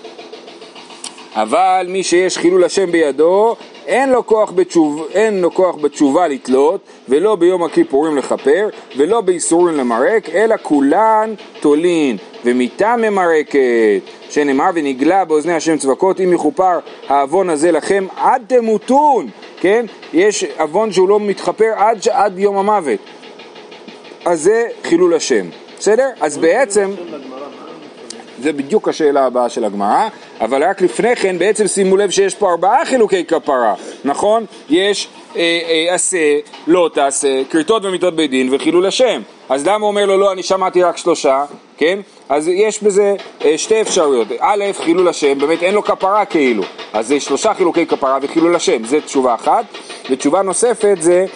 אבל 1.34 1.86
מי 1.88 2.02
שיש 2.02 2.38
חילול 2.38 2.64
השם 2.64 2.92
בידו, 2.92 3.56
אין 3.88 4.10
לו 4.10 4.26
כוח, 4.26 4.50
בתשוב, 4.50 5.06
אין 5.12 5.40
לו 5.40 5.54
כוח 5.54 5.76
בתשובה 5.76 6.28
לתלות, 6.28 6.80
ולא 7.08 7.36
ביום 7.36 7.62
הכיפורים 7.62 8.16
לכפר, 8.16 8.68
ולא 8.96 9.20
באיסורים 9.20 9.76
למרק, 9.76 10.28
אלא 10.30 10.56
כולן 10.62 11.34
תולין, 11.60 12.16
ומיתה 12.44 12.96
ממרקת, 12.98 13.60
שנאמר 14.30 14.70
ונגלה 14.74 15.24
באוזני 15.24 15.52
השם 15.52 15.78
צבקות, 15.78 16.20
אם 16.20 16.32
יכופר 16.32 16.78
העוון 17.08 17.50
הזה 17.50 17.72
לכם 17.72 18.06
עד 18.16 18.42
תמותון, 18.46 19.28
כן? 19.60 19.86
יש 20.12 20.44
עוון 20.58 20.92
שהוא 20.92 21.08
לא 21.08 21.20
מתכפר 21.20 21.72
עד, 21.76 21.98
עד 22.10 22.38
יום 22.38 22.56
המוות. 22.56 23.00
אז 24.24 24.42
זה 24.42 24.66
חילול 24.84 25.14
השם, 25.14 25.46
בסדר? 25.78 26.08
אז 26.20 26.38
בעצם... 26.38 26.90
זה 28.42 28.52
בדיוק 28.52 28.88
השאלה 28.88 29.26
הבאה 29.26 29.48
של 29.48 29.64
הגמרא, 29.64 30.08
אבל 30.40 30.64
רק 30.64 30.82
לפני 30.82 31.16
כן 31.16 31.38
בעצם 31.38 31.66
שימו 31.66 31.96
לב 31.96 32.10
שיש 32.10 32.34
פה 32.34 32.50
ארבעה 32.50 32.84
חילוקי 32.84 33.24
כפרה, 33.24 33.74
נכון? 34.04 34.44
יש 34.70 35.08
אה, 35.36 35.60
אה, 35.68 35.94
עשה, 35.94 36.38
לא 36.66 36.90
תעשה, 36.94 37.42
כריתות 37.50 37.84
ומיתות 37.84 38.16
בית 38.16 38.30
דין 38.30 38.54
וחילול 38.54 38.86
השם. 38.86 39.22
אז 39.48 39.66
למה 39.66 39.76
הוא 39.84 39.88
אומר 39.88 40.06
לו 40.06 40.16
לא, 40.18 40.32
אני 40.32 40.42
שמעתי 40.42 40.82
רק 40.82 40.96
שלושה, 40.96 41.44
כן? 41.76 41.98
אז 42.28 42.48
יש 42.48 42.82
בזה 42.82 43.14
אה, 43.44 43.58
שתי 43.58 43.80
אפשרויות. 43.80 44.28
א', 44.40 44.64
חילול 44.72 45.08
השם, 45.08 45.38
באמת 45.38 45.62
אין 45.62 45.74
לו 45.74 45.84
כפרה 45.84 46.24
כאילו. 46.24 46.62
אז 46.92 47.08
זה 47.08 47.20
שלושה 47.20 47.54
חילוקי 47.54 47.86
כפרה 47.86 48.18
וחילול 48.22 48.56
השם, 48.56 48.84
זה 48.84 49.00
תשובה 49.00 49.34
אחת. 49.34 49.64
ותשובה 50.10 50.42
נוספת 50.42 50.96
זה 51.00 51.26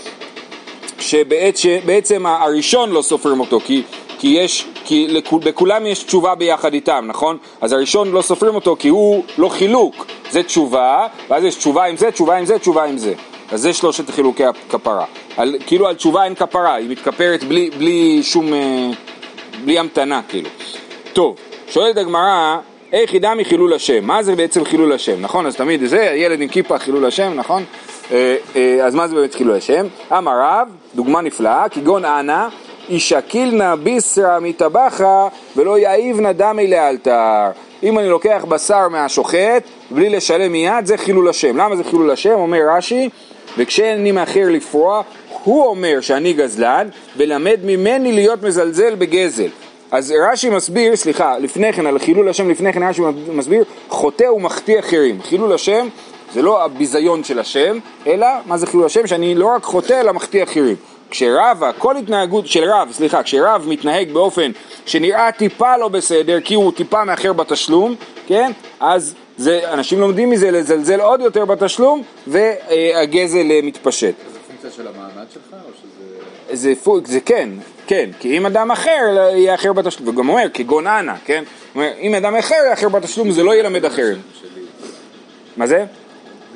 שבעצם 0.99 2.27
הראשון 2.27 2.91
לא 2.91 3.03
סופרים 3.03 3.41
אותו, 3.41 3.61
כי, 3.61 3.83
כי, 4.19 4.29
יש, 4.29 4.69
כי 4.85 5.07
לכול, 5.09 5.41
בכולם 5.45 5.87
יש 5.87 6.03
תשובה 6.03 6.35
ביחד 6.35 6.75
איתם, 6.75 7.05
נכון? 7.09 7.37
אז 7.61 7.73
הראשון 7.73 8.13
לא 8.13 8.23
סופרים 8.23 8.55
אותו 8.55 8.77
כי 8.79 8.89
הוא 8.89 9.25
לא 9.39 9.49
חילוק, 9.49 10.07
זה 10.31 10.43
תשובה, 10.43 11.07
ואז 11.31 11.45
יש 11.45 11.55
תשובה 11.55 11.85
עם 11.85 11.97
זה, 11.97 12.11
תשובה 12.11 12.37
עם 12.37 12.45
זה, 12.45 12.59
תשובה 12.59 12.85
עם 12.85 12.99
זה. 12.99 13.15
אז 13.53 13.61
זה 13.61 13.73
שלושת 13.73 14.11
חילוקי 14.11 14.45
הכפרה. 14.45 15.05
על, 15.37 15.57
כאילו 15.67 15.89
על 15.89 15.95
תשובה 15.95 16.25
אין 16.25 16.35
כפרה, 16.35 16.75
היא 16.75 16.91
מתכפרת 16.91 17.45
בלי, 17.45 17.71
בלי 17.79 18.23
שום, 18.23 18.55
אה, 18.55 18.91
בלי 19.65 19.79
המתנה 19.79 20.21
כאילו. 20.29 20.49
טוב, 21.13 21.37
שואלת 21.69 21.97
הגמרא, 21.97 22.57
איך 22.93 23.15
ידע 23.15 23.35
מחילול 23.35 23.73
השם? 23.73 24.05
מה 24.05 24.23
זה 24.23 24.37
בעצם 24.37 24.65
חילול 24.65 24.93
השם, 24.93 25.21
נכון? 25.21 25.47
אז 25.47 25.57
תמיד 25.57 25.85
זה, 25.85 26.13
ילד 26.17 26.41
עם 26.41 26.49
כיפה 26.49 26.79
חילול 26.79 27.05
השם, 27.05 27.33
נכון? 27.35 27.65
אה, 28.13 28.37
אה, 28.57 28.85
אז 28.85 28.95
מה 28.95 29.09
זה 29.09 29.15
באמת 29.15 29.35
חילול 29.35 29.57
השם? 29.57 29.87
אמר 30.13 30.33
רב, 30.43 30.69
דוגמה 30.95 31.21
נפלאה, 31.21 31.69
כגון 31.69 32.05
אנא, 32.05 32.49
ישקילנה 32.89 33.77
ביסרא 33.77 34.39
מטבחה 34.41 35.29
ולא 35.57 35.79
יעיבנה 35.79 36.33
דמי 36.33 36.67
לאלתר. 36.67 37.51
אם 37.83 37.99
אני 37.99 38.09
לוקח 38.09 38.45
בשר 38.49 38.89
מהשוחט 38.89 39.63
בלי 39.91 40.11
לשלם 40.11 40.53
מיד, 40.53 40.87
זה 40.87 40.97
חילול 40.97 41.29
השם. 41.29 41.57
למה 41.57 41.77
זה 41.77 41.85
חילול 41.85 42.11
השם? 42.11 42.33
אומר 42.33 42.61
רש"י, 42.77 43.09
וכשאני 43.59 44.13
מאחר 44.13 44.49
לפרוע, 44.51 45.03
הוא 45.45 45.67
אומר 45.67 46.01
שאני 46.01 46.33
גזלן, 46.33 46.89
ולמד 47.17 47.61
ממני 47.65 48.13
להיות 48.13 48.43
מזלזל 48.43 48.95
בגזל. 48.95 49.49
אז 49.91 50.15
רש"י 50.27 50.51
מסביר, 50.51 50.97
סליחה, 50.97 51.39
לפני 51.39 51.73
כן, 51.73 51.87
על 51.87 51.99
חילול 51.99 52.29
השם 52.29 52.51
לפני 52.51 52.73
כן 52.73 52.83
רש"י 52.83 53.03
מסביר, 53.33 53.65
חוטא 53.89 54.25
ומחטיא 54.25 54.79
אחרים. 54.79 55.23
חילול 55.23 55.53
השם 55.53 55.89
זה 56.35 56.43
לא 56.43 56.65
הביזיון 56.65 57.25
של 57.25 57.39
השם, 57.39 57.79
אלא 58.07 58.27
מה 58.47 58.59
זה 58.59 58.67
חילול 58.67 58.87
השם? 58.87 59.07
שאני 59.07 59.35
לא 59.35 59.47
רק 59.47 59.65
חוטא 59.65 60.01
אלא 60.01 60.13
מחטיא 60.13 60.43
אחרים. 60.43 60.77
כשרב, 61.13 61.63
כל 61.79 61.97
התנהגות 61.97 62.47
של 62.47 62.65
רב, 62.65 62.89
סליחה, 62.93 63.23
כשרב 63.23 63.65
מתנהג 63.69 64.13
באופן 64.13 64.51
שנראה 64.87 65.33
טיפה 65.33 65.77
לא 65.77 65.89
בסדר, 65.89 66.41
כי 66.41 66.55
הוא 66.55 66.73
טיפה 66.73 67.05
מאחר 67.05 67.33
בתשלום, 67.33 67.95
כן? 68.27 68.53
אז 68.81 69.15
זה, 69.37 69.61
אנשים 69.73 70.01
לומדים 70.01 70.31
מזה 70.31 70.51
לזלזל 70.51 71.01
עוד 71.01 71.21
יותר 71.21 71.45
בתשלום, 71.45 72.03
והגזל 72.27 73.51
אה, 73.51 73.61
מתפשט. 73.63 74.15
זה 74.33 74.39
פונקציה 74.47 74.71
של 74.71 74.89
המעמד 74.89 75.27
שלך, 75.35 75.53
או 75.53 75.71
שזה... 76.49 76.57
זה, 76.57 76.73
פו- 76.83 77.01
זה 77.05 77.21
כן, 77.21 77.49
כן, 77.87 78.11
כי 78.21 78.39
אם 78.39 78.47
אדם 78.47 78.71
אחר 78.71 79.29
יהיה 79.35 79.55
אחר 79.55 79.73
בתשלום, 79.73 80.09
וגם 80.09 80.29
אומר 80.29 80.47
כגון 80.55 80.87
אנא, 80.87 81.13
כן? 81.25 81.45
אומר, 81.75 81.89
אם 82.01 82.15
אדם 82.15 82.35
אחר 82.35 82.55
יהיה 82.55 82.73
אחר 82.73 82.89
בתשלום 82.89 83.31
זה 83.31 83.43
לא 83.43 83.55
ילמד 83.55 83.85
אחרים. 83.85 84.19
מה 85.57 85.67
זה? 85.67 85.85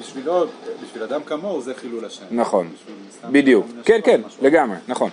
בשבילו, 0.00 0.44
בשביל 0.82 1.02
אדם 1.02 1.20
כמוהו 1.26 1.62
זה 1.62 1.74
חילול 1.74 2.04
השם. 2.04 2.24
נכון, 2.30 2.68
בשביל 2.74 2.96
בדיוק, 3.32 3.66
כן 3.84 4.00
כן. 4.04 4.20
לגמרי, 4.42 4.76
נכון. 4.88 5.10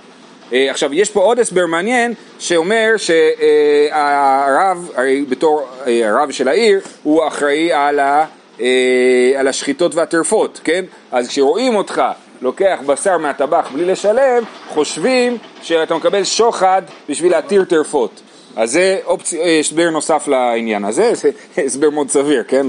אה, 0.54 0.72
עכשיו 0.72 0.94
יש 0.94 1.10
פה 1.10 1.22
עוד 1.22 1.40
הסבר 1.40 1.66
מעניין 1.66 2.14
שאומר 2.40 2.94
שהרב, 2.98 4.90
הרי 4.96 5.26
בתור 5.30 5.68
אה, 5.88 6.10
הרב 6.10 6.32
של 6.32 6.48
העיר, 6.48 6.80
הוא 7.04 7.28
אחראי 7.28 7.74
על, 7.74 8.00
ה, 8.00 8.26
אה, 8.62 9.34
על 9.38 9.48
השחיטות 9.48 9.96
והטרפות, 9.96 10.62
כן? 10.64 10.86
אז 11.12 11.28
כשרואים 11.28 11.76
אותך 11.76 12.02
לוקח 12.42 12.80
בשר 12.86 13.18
מהטבח 13.18 13.70
בלי 13.74 13.86
לשלם, 13.86 14.44
חושבים 14.70 15.38
שאתה 15.62 15.96
מקבל 15.96 16.24
שוחד 16.24 16.82
בשביל 17.10 17.32
להתיר 17.32 17.64
טרפות. 17.64 18.22
אז 18.56 18.72
זה 18.72 19.00
אה, 19.40 19.60
הסבר 19.60 19.90
נוסף 19.90 20.28
לעניין 20.28 20.86
הזה, 20.86 21.12
זה 21.22 21.30
הסבר 21.58 21.90
מאוד 21.90 22.10
סביר, 22.10 22.44
כן? 22.48 22.68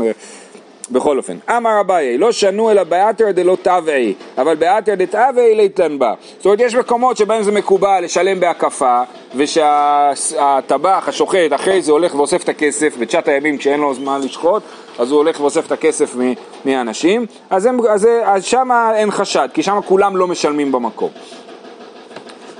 בכל 0.90 1.18
אופן, 1.18 1.36
אמר 1.56 1.80
אביי, 1.80 2.18
לא 2.18 2.32
שנו 2.32 2.70
אלא 2.70 2.84
באתר 2.84 3.30
דלא 3.30 3.56
תבעי, 3.62 4.14
אבל 4.38 4.56
באתר 4.56 4.94
דתאווי 4.94 5.54
ליתן 5.54 5.98
בה. 5.98 6.14
זאת 6.36 6.46
אומרת, 6.46 6.60
יש 6.60 6.74
מקומות 6.74 7.16
שבהם 7.16 7.42
זה 7.42 7.52
מקובל 7.52 8.00
לשלם 8.04 8.40
בהקפה, 8.40 9.02
ושהטבח, 9.34 11.04
השוחט, 11.06 11.52
אחרי 11.54 11.82
זה 11.82 11.92
הולך 11.92 12.14
ואוסף 12.14 12.44
את 12.44 12.48
הכסף 12.48 12.96
בתשעת 12.98 13.28
הימים 13.28 13.58
כשאין 13.58 13.80
לו 13.80 13.94
זמן 13.94 14.20
לשחוט, 14.22 14.62
אז 14.98 15.10
הוא 15.10 15.18
הולך 15.18 15.40
ואוסף 15.40 15.66
את 15.66 15.72
הכסף 15.72 16.16
מהאנשים, 16.64 17.26
אז, 17.50 17.68
אז, 17.88 18.08
אז 18.24 18.44
שם 18.44 18.68
אין 18.94 19.10
חשד, 19.10 19.48
כי 19.54 19.62
שם 19.62 19.80
כולם 19.86 20.16
לא 20.16 20.26
משלמים 20.26 20.72
במקום. 20.72 21.10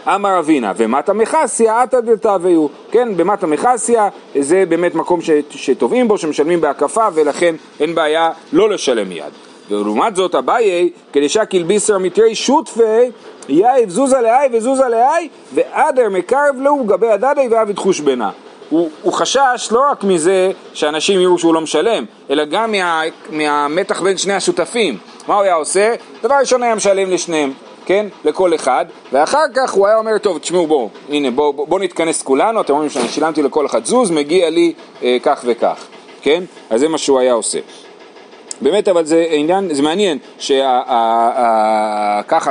אמר 0.06 0.38
אבינה, 0.38 0.72
ומטה 0.76 1.12
מחסיה 1.12 1.82
עתא 1.82 2.00
דתביהו, 2.00 2.68
כן, 2.90 3.16
במטה 3.16 3.46
מחסיה 3.46 4.08
זה 4.40 4.64
באמת 4.68 4.94
מקום 4.94 5.20
שטובעים 5.50 6.08
בו, 6.08 6.18
שמשלמים 6.18 6.60
בהקפה, 6.60 7.08
ולכן 7.14 7.54
אין 7.80 7.94
בעיה 7.94 8.30
לא 8.52 8.70
לשלם 8.70 9.08
מיד. 9.08 9.32
ולעומת 9.70 10.16
זאת 10.16 10.34
אביי, 10.34 10.90
כדי 11.12 11.28
שקיל 11.28 11.62
ביסר 11.62 11.98
מתרי 11.98 12.34
שותפי, 12.34 13.10
יאיב 13.48 13.88
זוזה 13.88 14.20
לאי 14.20 14.48
וזוזה 14.52 14.88
לאי, 14.88 15.28
ואדר 15.54 16.08
מקרב 16.10 16.56
לו 16.58 16.84
גבי 16.84 17.10
הדדי 17.10 17.48
ועבד 17.50 17.78
חושבנה. 17.78 18.30
הוא, 18.70 18.90
הוא 19.02 19.12
חשש 19.12 19.68
לא 19.70 19.90
רק 19.90 20.04
מזה 20.04 20.50
שאנשים 20.74 21.20
יראו 21.20 21.38
שהוא 21.38 21.54
לא 21.54 21.60
משלם, 21.60 22.04
אלא 22.30 22.44
גם 22.44 22.72
מה, 22.72 23.02
מהמתח 23.30 24.00
בין 24.00 24.16
שני 24.16 24.32
השותפים. 24.32 24.98
מה 25.28 25.34
הוא 25.34 25.42
היה 25.42 25.54
עושה? 25.54 25.94
דבר 26.22 26.34
ראשון 26.34 26.62
היה 26.62 26.74
משלם 26.74 27.10
לשניהם. 27.10 27.52
כן, 27.86 28.06
לכל 28.24 28.54
אחד, 28.54 28.84
ואחר 29.12 29.44
כך 29.54 29.72
הוא 29.72 29.86
היה 29.86 29.96
אומר, 29.96 30.18
טוב, 30.18 30.38
תשמעו, 30.38 30.66
בואו, 30.66 30.88
הנה, 31.08 31.30
בואו 31.30 31.52
בוא, 31.52 31.66
בוא 31.66 31.80
נתכנס 31.80 32.22
כולנו, 32.22 32.60
אתם 32.60 32.72
אומרים 32.72 32.90
שאני 32.90 33.08
שילמתי 33.08 33.42
לכל 33.42 33.66
אחד 33.66 33.84
זוז, 33.84 34.10
מגיע 34.10 34.50
לי 34.50 34.72
אה, 35.02 35.16
כך 35.22 35.44
וכך, 35.46 35.86
כן? 36.22 36.44
אז 36.70 36.80
זה 36.80 36.88
מה 36.88 36.98
שהוא 36.98 37.18
היה 37.18 37.32
עושה. 37.32 37.58
באמת, 38.60 38.88
אבל 38.88 39.04
זה 39.04 39.26
עניין, 39.30 39.74
זה 39.74 39.82
מעניין, 39.82 40.18
שככה, 40.38 40.64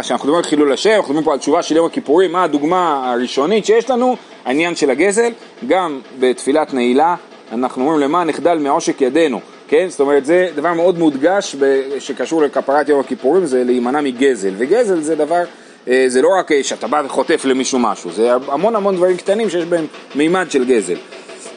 שאנחנו 0.04 0.26
מדברים 0.26 0.38
על 0.38 0.44
חילול 0.44 0.74
השם, 0.74 0.90
אנחנו 0.90 1.04
מדברים 1.14 1.24
פה 1.26 1.34
על 1.34 1.40
תשובה 1.40 1.62
של 1.62 1.76
יום 1.76 1.86
הכיפורים, 1.86 2.32
מה 2.32 2.44
הדוגמה 2.44 3.12
הראשונית 3.12 3.66
שיש 3.66 3.90
לנו? 3.90 4.16
העניין 4.46 4.76
של 4.76 4.90
הגזל, 4.90 5.32
גם 5.68 6.00
בתפילת 6.20 6.74
נעילה, 6.74 7.16
אנחנו 7.52 7.84
אומרים 7.84 8.00
למען 8.00 8.30
נחדל 8.30 8.58
מעושק 8.58 9.02
ידינו, 9.02 9.40
כן? 9.74 9.90
זאת 9.90 10.00
אומרת, 10.00 10.26
זה 10.26 10.48
דבר 10.56 10.74
מאוד 10.74 11.00
מודגש 11.00 11.56
שקשור 12.00 12.42
לכפרת 12.42 12.90
יום 12.90 13.00
הכיפורים, 13.00 13.46
זה 13.46 13.64
להימנע 13.64 14.02
מגזל, 14.02 14.54
וגזל 14.58 15.02
זה 15.02 15.16
דבר, 15.16 15.44
אה, 15.88 16.06
זה 16.08 16.22
לא 16.22 16.28
רק 16.40 16.52
אה, 16.52 16.64
שאתה 16.64 16.88
בא 16.88 17.02
וחוטף 17.06 17.46
למישהו 17.46 17.80
משהו, 17.80 18.12
זה 18.12 18.34
המון 18.34 18.76
המון 18.76 18.96
דברים 18.96 19.18
קטנים 19.18 19.50
שיש 19.50 19.66
בהם 19.66 19.86
מימד 20.16 20.52
של 20.52 20.66
גזל. 20.66 20.96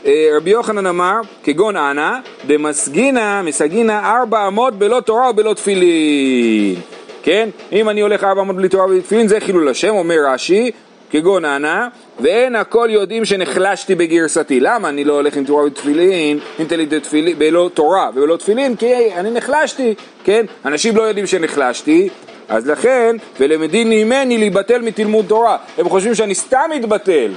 אה, 0.06 0.28
רבי 0.36 0.50
יוחנן 0.50 0.86
אמר, 0.86 1.20
כגון 1.42 1.76
אנא, 1.76 2.10
דמסגינא, 2.46 3.42
מסגינא 3.42 3.92
ארבע 3.92 4.48
אמות 4.48 4.74
בלא 4.74 5.00
תורה 5.00 5.30
ובלא 5.30 5.54
תפילין. 5.54 6.80
כן? 7.22 7.48
אם 7.72 7.88
אני 7.88 8.00
הולך 8.00 8.24
ארבע 8.24 8.42
אמות 8.42 8.56
בלי 8.56 8.68
תורה 8.68 8.84
ובלי 8.84 9.00
תפילין, 9.00 9.28
זה 9.28 9.40
חילול 9.40 9.68
השם, 9.68 9.94
אומר 9.94 10.16
רש"י, 10.28 10.70
כגון 11.10 11.44
אנא, 11.44 11.86
ואין 12.20 12.56
הכל 12.56 12.88
יודעים 12.90 13.24
שנחלשתי 13.24 13.94
בגרסתי. 13.94 14.60
למה 14.60 14.88
אני 14.88 15.04
לא 15.04 15.12
הולך 15.12 15.36
עם 15.36 15.44
תורה 15.44 15.64
ותפילין, 15.64 16.38
עם 16.58 16.66
תלית 16.66 16.94
תפילין, 16.94 17.38
בלא 17.38 17.70
תורה 17.74 18.10
ובלא 18.14 18.36
תפילין? 18.36 18.76
כי 18.76 19.14
אני 19.14 19.30
נחלשתי, 19.30 19.94
כן? 20.24 20.46
אנשים 20.64 20.96
לא 20.96 21.02
יודעים 21.02 21.26
שנחלשתי, 21.26 22.08
אז 22.48 22.68
לכן, 22.68 23.16
ולמדין 23.40 23.90
ממני 23.90 24.38
להיבטל 24.38 24.82
מתלמוד 24.82 25.24
תורה. 25.28 25.56
הם 25.78 25.88
חושבים 25.88 26.14
שאני 26.14 26.34
סתם 26.34 26.70
מתבטל. 26.74 27.32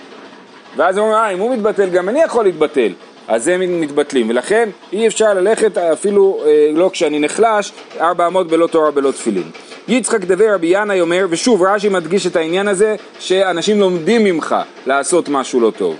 ואז 0.76 0.98
הם 0.98 1.04
אומרים, 1.04 1.20
אה, 1.20 1.30
אם 1.30 1.40
הוא 1.40 1.54
מתבטל, 1.54 1.90
גם 1.90 2.10
אני 2.10 2.22
יכול 2.22 2.46
להתבטל. 2.46 2.92
אז 3.30 3.48
הם 3.48 3.82
מתבטלים, 3.82 4.30
ולכן 4.30 4.70
אי 4.94 5.08
אפשר 5.08 5.34
ללכת 5.34 5.78
אפילו 5.78 6.42
אה, 6.46 6.70
לא 6.74 6.90
כשאני 6.94 7.20
נחלש, 7.20 7.72
ארבע 8.00 8.28
אמות 8.28 8.48
בלא 8.48 8.68
תורה 8.68 8.92
בלא 8.92 9.12
תפילין. 9.12 9.52
יצחק 9.88 10.22
דבי 10.22 10.48
רבי 10.48 10.68
ינאי 10.68 11.02
אומר, 11.02 11.26
ושוב 11.30 11.64
רש"י 11.64 11.90
מדגיש 11.90 12.28
את 12.28 12.36
העניין 12.36 12.68
הזה, 12.68 12.96
שאנשים 13.20 13.80
לומדים 13.80 14.24
ממך 14.24 14.56
לעשות 14.86 15.30
משהו 15.30 15.60
לא 15.60 15.72
טוב. 15.78 15.96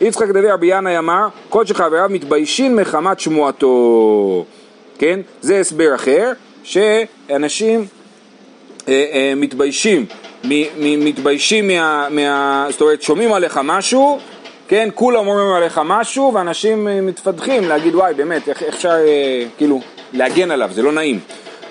יצחק 0.00 0.28
דבי 0.28 0.50
רבי 0.50 0.66
ינאי 0.66 0.98
אמר, 0.98 1.26
כל 1.48 1.66
שחבריו 1.66 2.08
מתביישים 2.10 2.76
מחמת 2.76 3.20
שמועתו. 3.20 4.44
כן? 4.98 5.20
זה 5.40 5.60
הסבר 5.60 5.94
אחר, 5.94 6.32
שאנשים 6.64 7.86
אה, 8.88 9.04
אה, 9.12 9.32
מתביישים, 9.36 10.06
מ- 10.44 10.48
מ- 10.50 11.04
מתביישים 11.04 11.68
מה, 11.68 12.08
מה... 12.10 12.66
זאת 12.70 12.80
אומרת, 12.80 13.02
שומעים 13.02 13.32
עליך 13.32 13.60
משהו, 13.64 14.18
כן, 14.68 14.88
כולם 14.94 15.26
אומרים 15.26 15.52
עליך 15.52 15.80
משהו, 15.84 16.34
ואנשים 16.34 16.88
אה, 16.88 17.00
מתפתחים 17.00 17.68
להגיד, 17.68 17.94
וואי, 17.94 18.14
באמת, 18.14 18.48
איך 18.48 18.62
אפשר, 18.62 18.96
אה, 19.06 19.44
כאילו, 19.56 19.80
להגן 20.12 20.50
עליו, 20.50 20.70
זה 20.72 20.82
לא 20.82 20.92
נעים. 20.92 21.20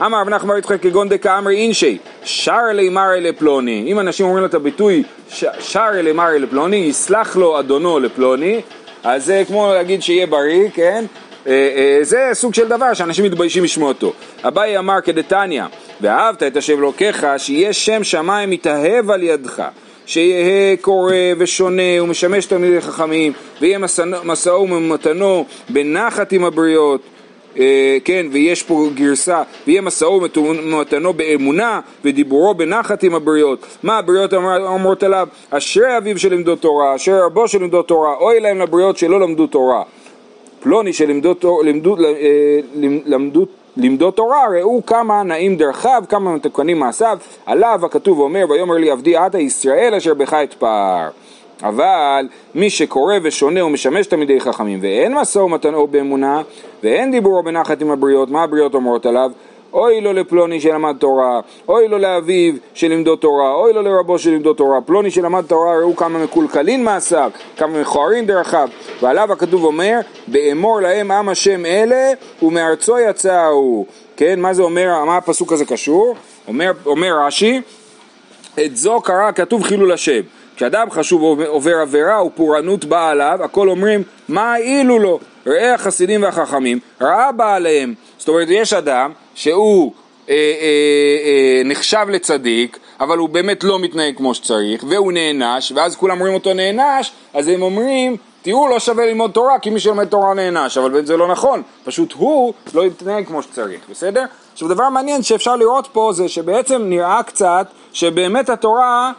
אמר 0.01 0.21
רב 0.21 0.29
נחמן 0.29 0.57
יצחק 0.57 0.81
כגון 0.81 1.09
דקה 1.09 1.37
אמרי 1.37 1.57
אינשי, 1.57 1.97
שר 2.23 2.59
אלי 2.69 2.89
מרי 2.89 3.21
לפלוני. 3.21 3.83
אם 3.87 3.99
אנשים 3.99 4.25
אומרים 4.25 4.41
לו 4.41 4.49
את 4.49 4.53
הביטוי 4.53 5.03
שר 5.59 5.89
אלי 5.93 6.11
מרי 6.11 6.39
לפלוני, 6.39 6.75
יסלח 6.75 7.35
לו 7.35 7.59
אדונו 7.59 7.99
לפלוני, 7.99 8.61
אז 9.03 9.25
זה 9.25 9.43
כמו 9.47 9.71
להגיד 9.73 10.01
שיהיה 10.01 10.27
בריא, 10.27 10.69
כן? 10.73 11.05
אה, 11.47 11.51
אה, 11.51 11.99
זה 12.01 12.29
סוג 12.33 12.53
של 12.53 12.67
דבר 12.67 12.93
שאנשים 12.93 13.25
מתביישים 13.25 13.63
לשמוע 13.63 13.89
אותו. 13.89 14.13
אביי 14.43 14.77
אמר 14.77 15.01
כדתניא, 15.01 15.63
ואהבת 16.01 16.43
את 16.43 16.57
השם 16.57 16.77
אלוקיך, 16.77 17.25
שיהיה 17.37 17.73
שם 17.73 18.03
שמיים 18.03 18.49
מתאהב 18.49 19.11
על 19.11 19.23
ידך. 19.23 19.63
שיהא 20.05 20.75
קורא 20.81 21.13
ושונה 21.37 22.03
ומשמש 22.03 22.45
תלמידי 22.45 22.81
חכמים, 22.81 23.33
ויהיה 23.61 23.79
מסעו- 24.23 24.67
ומתנו 24.71 25.45
בנחת 25.69 26.31
עם 26.31 26.45
הבריות. 26.45 27.01
אה, 27.59 27.97
כן, 28.05 28.25
ויש 28.31 28.63
פה 28.63 28.89
גרסה, 28.93 29.43
ויהיה 29.67 29.81
משאו 29.81 30.21
ומתנו 30.37 31.13
באמונה, 31.13 31.79
ודיבורו 32.05 32.53
בנחת 32.53 33.03
עם 33.03 33.15
הבריות. 33.15 33.65
מה 33.83 33.97
הבריות 33.97 34.33
אומרות 34.33 35.03
עליו? 35.03 35.27
אשרי 35.49 35.97
אביו 35.97 36.19
שלמדו 36.19 36.55
תורה, 36.55 36.95
אשרי 36.95 37.21
רבו 37.21 37.47
שלמדו 37.47 37.81
תורה, 37.81 38.15
אוי 38.15 38.39
להם 38.39 38.59
לבריות 38.59 38.97
שלא 38.97 39.19
למדו 39.19 39.47
תורה. 39.47 39.83
פלוני 40.59 40.93
שלמדו 40.93 41.33
למדו, 41.63 41.97
אה, 41.97 42.59
למדו 43.05 43.45
למדוד 43.77 44.13
תורה, 44.13 44.45
ראו 44.59 44.85
כמה 44.85 45.23
נעים 45.23 45.57
דרכיו, 45.57 46.03
כמה 46.09 46.31
מתוקנים 46.31 46.79
מעשיו, 46.79 47.17
עליו 47.45 47.85
הכתוב 47.85 48.19
אומר, 48.19 48.45
ויאמר 48.49 48.75
לי 48.75 48.91
עבדי 48.91 49.17
עתה 49.17 49.39
ישראל 49.39 49.93
אשר 49.95 50.13
בך 50.13 50.33
אתפאר. 50.33 51.09
אבל 51.63 52.27
מי 52.55 52.69
שקורא 52.69 53.15
ושונה 53.23 53.65
ומשמש 53.65 54.07
תלמידי 54.07 54.39
חכמים 54.39 54.79
ואין 54.81 55.13
משא 55.13 55.39
ומתנו 55.39 55.87
באמונה 55.87 56.41
ואין 56.83 57.11
דיבורו 57.11 57.43
בנחת 57.43 57.81
עם 57.81 57.91
הבריות, 57.91 58.29
מה 58.29 58.43
הבריות 58.43 58.73
אומרות 58.73 59.05
עליו? 59.05 59.31
אוי 59.73 60.01
לו 60.01 60.13
לפלוני 60.13 60.61
שלמד 60.61 60.95
תורה, 60.99 61.39
אוי 61.67 61.87
לו 61.87 61.97
לאביו 61.97 62.53
שלמדו 62.73 63.15
תורה, 63.15 63.53
אוי 63.53 63.73
לו 63.73 63.81
לרבו 63.81 64.19
שלמדו 64.19 64.53
תורה, 64.53 64.81
פלוני 64.81 65.11
שלמד 65.11 65.45
תורה 65.47 65.79
ראו 65.79 65.95
כמה 65.95 66.23
מקולקלין 66.23 66.83
מעשיו, 66.83 67.31
כמה 67.57 67.81
מכוערים 67.81 68.25
דרכיו, 68.25 68.69
ועליו 69.01 69.31
הכתוב 69.31 69.63
אומר, 69.63 69.99
באמור 70.27 70.81
להם 70.81 71.11
עם 71.11 71.29
השם 71.29 71.65
אלה 71.65 72.11
ומארצו 72.41 72.99
יצאו, 72.99 73.85
כן, 74.17 74.39
מה 74.39 74.53
זה 74.53 74.63
אומר, 74.63 75.05
מה 75.05 75.17
הפסוק 75.17 75.53
הזה 75.53 75.65
קשור? 75.65 76.15
אומר, 76.47 76.71
אומר 76.85 77.19
רש"י, 77.25 77.61
את 78.65 78.77
זו 78.77 79.01
קרא 79.01 79.31
כתוב 79.31 79.63
חילול 79.63 79.91
השם. 79.91 80.21
כשאדם 80.55 80.91
חשוב 80.91 81.41
עובר 81.41 81.75
עבירה 81.75 82.25
ופורענות 82.25 82.85
באה 82.85 83.09
עליו, 83.09 83.39
הכל 83.43 83.69
אומרים 83.69 84.03
מה 84.27 84.53
העילו 84.53 84.99
לו? 84.99 85.19
ראה 85.47 85.73
החסידים 85.73 86.23
והחכמים, 86.23 86.79
ראה 87.01 87.31
בא 87.31 87.55
עליהם. 87.55 87.93
זאת 88.17 88.27
אומרת, 88.27 88.47
יש 88.49 88.73
אדם 88.73 89.11
שהוא 89.35 89.91
אה, 90.29 90.35
אה, 90.35 90.67
אה, 91.25 91.61
נחשב 91.65 92.05
לצדיק, 92.09 92.79
אבל 92.99 93.17
הוא 93.17 93.29
באמת 93.29 93.63
לא 93.63 93.79
מתנהג 93.79 94.17
כמו 94.17 94.33
שצריך, 94.33 94.83
והוא 94.89 95.11
נענש, 95.11 95.71
ואז 95.75 95.95
כולם 95.95 96.19
רואים 96.19 96.33
אותו 96.33 96.53
נענש, 96.53 97.11
אז 97.33 97.47
הם 97.47 97.61
אומרים, 97.61 98.17
תראו, 98.41 98.67
לא 98.67 98.79
שווה 98.79 99.05
ללמוד 99.05 99.31
תורה, 99.31 99.59
כי 99.59 99.69
מי 99.69 99.79
שלומד 99.79 100.05
תורה 100.05 100.33
נענש, 100.33 100.77
אבל 100.77 101.05
זה 101.05 101.17
לא 101.17 101.27
נכון, 101.27 101.61
פשוט 101.83 102.13
הוא 102.13 102.53
לא 102.73 102.85
מתנהג 102.85 103.25
כמו 103.25 103.41
שצריך, 103.41 103.79
בסדר? 103.89 104.23
עכשיו, 104.53 104.67
דבר 104.67 104.89
מעניין 104.89 105.23
שאפשר 105.23 105.55
לראות 105.55 105.87
פה 105.91 106.11
זה 106.13 106.29
שבעצם 106.29 106.81
נראה 106.85 107.23
קצת 107.23 107.67
שבאמת 107.93 108.49
התורה 108.49 109.11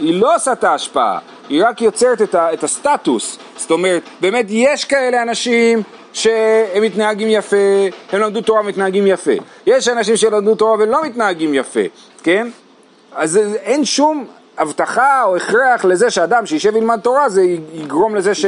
היא 0.00 0.20
לא 0.20 0.34
עושה 0.34 0.52
את 0.52 0.64
ההשפעה, 0.64 1.18
היא 1.48 1.64
רק 1.64 1.82
יוצרת 1.82 2.22
את, 2.22 2.34
ה, 2.34 2.52
את 2.52 2.64
הסטטוס. 2.64 3.38
זאת 3.56 3.70
אומרת, 3.70 4.02
באמת 4.20 4.46
יש 4.48 4.84
כאלה 4.84 5.22
אנשים 5.22 5.82
שהם 6.12 6.82
מתנהגים 6.82 7.28
יפה, 7.30 7.56
הם 8.12 8.20
למדו 8.20 8.40
תורה 8.40 8.60
ומתנהגים 8.60 9.06
יפה. 9.06 9.30
יש 9.66 9.88
אנשים 9.88 10.16
שלמדו 10.16 10.54
תורה 10.54 10.76
ולא 10.78 11.04
מתנהגים 11.04 11.54
יפה, 11.54 11.80
כן? 12.22 12.48
אז 13.12 13.36
אין 13.62 13.84
שום 13.84 14.26
הבטחה 14.58 15.24
או 15.24 15.36
הכרח 15.36 15.84
לזה 15.84 16.10
שאדם 16.10 16.46
שישב 16.46 16.74
וילמד 16.74 17.00
תורה 17.00 17.28
זה 17.28 17.42
יגרום 17.72 18.16
לזה 18.16 18.34
ש... 18.34 18.44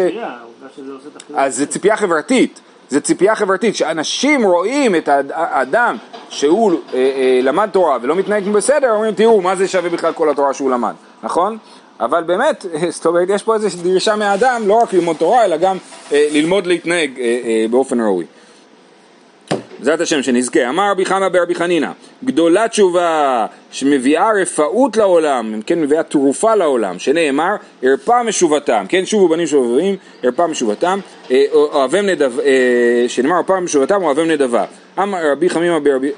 אז 1.34 1.56
זה 1.56 1.66
ציפייה 1.66 1.96
חברתית, 1.96 2.60
זה 2.88 3.00
ציפייה 3.00 3.34
חברתית, 3.34 3.76
שאנשים 3.76 4.44
רואים 4.44 4.94
את 4.94 5.08
האדם 5.32 5.96
שהוא 6.28 6.72
אה, 6.72 6.98
אה, 6.98 7.40
למד 7.42 7.68
תורה 7.72 7.98
ולא 8.02 8.14
מתנהג 8.14 8.48
בסדר, 8.48 8.90
אומרים 8.90 9.14
תראו 9.14 9.40
מה 9.40 9.56
זה 9.56 9.68
שווה 9.68 9.90
בכלל 9.90 10.12
כל 10.12 10.30
התורה 10.30 10.54
שהוא 10.54 10.70
למד, 10.70 10.94
נכון? 11.22 11.58
אבל 12.00 12.22
באמת, 12.22 12.66
זאת 12.94 13.06
אומרת, 13.06 13.28
יש 13.30 13.42
פה 13.42 13.54
איזושהי 13.54 13.82
דרישה 13.82 14.16
מהאדם 14.16 14.62
לא 14.66 14.74
רק 14.74 14.92
ללמוד 14.92 15.16
תורה, 15.16 15.44
אלא 15.44 15.56
גם 15.56 15.76
אה, 16.12 16.28
ללמוד 16.32 16.66
להתנהג 16.66 17.20
אה, 17.20 17.40
אה, 17.44 17.66
באופן 17.70 18.00
ראוי. 18.00 18.24
בעזרת 19.82 20.00
השם 20.00 20.22
שנזכה. 20.22 20.68
אמר 20.68 20.90
רבי 20.90 21.04
חמא 21.04 21.28
ברבי 21.28 21.54
חנינא, 21.54 21.90
גדולה 22.24 22.68
תשובה 22.68 23.46
שמביאה 23.72 24.30
רפאות 24.42 24.96
לעולם, 24.96 25.60
כן, 25.66 25.80
מביאה 25.80 26.02
תרופה 26.02 26.54
לעולם, 26.54 26.98
שנאמר, 26.98 27.54
הרפה 27.82 28.22
משובתם, 28.22 28.84
כן, 28.88 29.06
שובו 29.06 29.28
בנים 29.28 29.46
שובבים, 29.46 29.96
הרפה 30.22 30.46
משובתם, 30.46 30.98
אה, 31.30 31.44
אוהבם 31.52 32.06
נדב, 32.06 32.40
אה, 32.40 33.04
שנאמר, 33.08 33.36
הרפה 33.36 33.60
משובתם, 33.60 34.02
אוהבם 34.02 34.30
נדבה. 34.30 34.64
אמר 34.98 35.18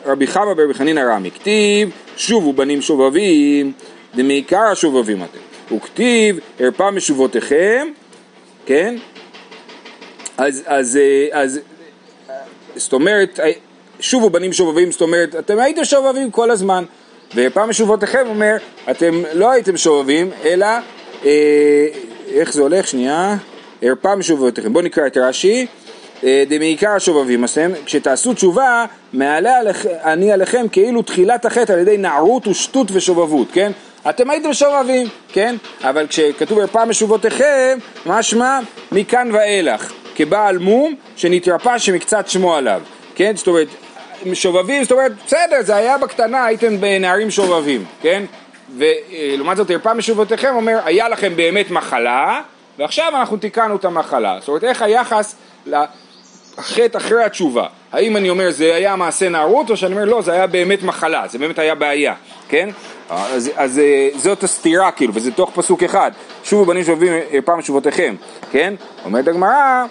רבי 0.06 0.26
חמא 0.26 0.54
ברבי 0.54 0.74
חנינא 0.74 1.00
רמי, 1.00 1.30
כתיב, 1.30 1.90
שובו 2.16 2.52
בנים 2.52 2.82
שובבים, 2.82 3.72
דמעיקר 4.16 4.62
השובבים 4.72 5.22
אתם. 5.22 5.76
וכתיב, 5.76 6.38
הרפה 6.60 6.90
משובותיכם, 6.90 7.88
כן? 8.66 8.96
אז, 10.38 10.62
אז, 10.66 10.96
אה, 10.96 11.42
אז 11.42 11.60
זאת 12.76 12.92
אומרת, 12.92 13.40
שובו 14.00 14.30
בנים 14.30 14.52
שובבים, 14.52 14.92
זאת 14.92 15.00
אומרת, 15.00 15.34
אתם 15.34 15.58
הייתם 15.58 15.84
שובבים 15.84 16.30
כל 16.30 16.50
הזמן. 16.50 16.84
ופעם 17.34 17.70
משובותיכם 17.70 18.26
אומר, 18.26 18.56
אתם 18.90 19.22
לא 19.32 19.50
הייתם 19.50 19.76
שובבים, 19.76 20.30
אלא, 20.44 20.66
אה, 21.24 21.86
איך 22.34 22.52
זה 22.52 22.62
הולך? 22.62 22.88
שנייה. 22.88 23.36
פעם 24.00 24.18
משובותיכם. 24.18 24.72
בואו 24.72 24.84
נקרא 24.84 25.06
את 25.06 25.16
רש"י. 25.16 25.66
אה, 26.24 26.44
דמעיקר 26.48 26.90
השובבים 26.90 27.44
אתם, 27.44 27.70
כשתעשו 27.84 28.34
תשובה, 28.34 28.84
מעלה 29.12 29.58
עליכ, 29.58 29.86
אני 29.86 30.32
עליכם 30.32 30.66
כאילו 30.72 31.02
תחילת 31.02 31.44
החטא 31.44 31.72
על 31.72 31.78
ידי 31.78 31.96
נערות 31.96 32.46
ושטות 32.46 32.86
ושובבות, 32.92 33.48
כן? 33.52 33.72
אתם 34.08 34.30
הייתם 34.30 34.54
שובבים, 34.54 35.06
כן? 35.32 35.56
אבל 35.82 36.06
כשכתוב 36.06 36.66
פעם 36.66 36.88
משובותיכם, 36.88 37.78
משמע 38.06 38.58
מכאן 38.92 39.30
ואילך. 39.32 39.92
כבעל 40.14 40.58
מום 40.58 40.94
שנתרפא 41.16 41.78
שמקצת 41.78 42.28
שמו 42.28 42.56
עליו, 42.56 42.80
כן? 43.14 43.36
זאת 43.36 43.46
אומרת, 43.46 43.68
שובבים, 44.32 44.82
זאת 44.82 44.92
אומרת, 44.92 45.12
בסדר, 45.26 45.56
זה 45.60 45.76
היה 45.76 45.98
בקטנה, 45.98 46.44
הייתם 46.44 46.80
בנערים 46.80 47.30
שובבים, 47.30 47.84
כן? 48.00 48.24
ולעומת 48.78 49.56
זאת, 49.56 49.70
הרפא 49.70 49.92
משובותיכם 49.92 50.54
אומר, 50.54 50.78
היה 50.84 51.08
לכם 51.08 51.36
באמת 51.36 51.70
מחלה, 51.70 52.40
ועכשיו 52.78 53.08
אנחנו 53.08 53.36
תיקנו 53.36 53.76
את 53.76 53.84
המחלה. 53.84 54.36
זאת 54.40 54.48
אומרת, 54.48 54.64
איך 54.64 54.82
היחס 54.82 55.34
לחטא 56.58 56.98
אחרי 56.98 57.24
התשובה? 57.24 57.66
האם 57.92 58.16
אני 58.16 58.30
אומר 58.30 58.50
זה 58.50 58.74
היה 58.74 58.96
מעשה 58.96 59.28
נערות, 59.28 59.70
או 59.70 59.76
שאני 59.76 59.94
אומר 59.94 60.04
לא, 60.04 60.22
זה 60.22 60.32
היה 60.32 60.46
באמת 60.46 60.82
מחלה, 60.82 61.24
זה 61.28 61.38
באמת 61.38 61.58
היה 61.58 61.74
בעיה, 61.74 62.14
כן? 62.48 62.68
אז, 63.10 63.50
אז 63.56 63.78
אה, 63.78 64.08
זאת 64.16 64.42
הסתירה 64.42 64.90
כאילו, 64.90 65.14
וזה 65.14 65.32
תוך 65.32 65.50
פסוק 65.54 65.82
אחד, 65.82 66.10
שובו 66.44 66.64
בנים 66.64 66.84
שובבים 66.84 67.12
פעם 67.44 67.58
משובותיכם, 67.58 68.14
כן? 68.50 68.74
אומרת 69.04 69.28
הגמרא, 69.28 69.84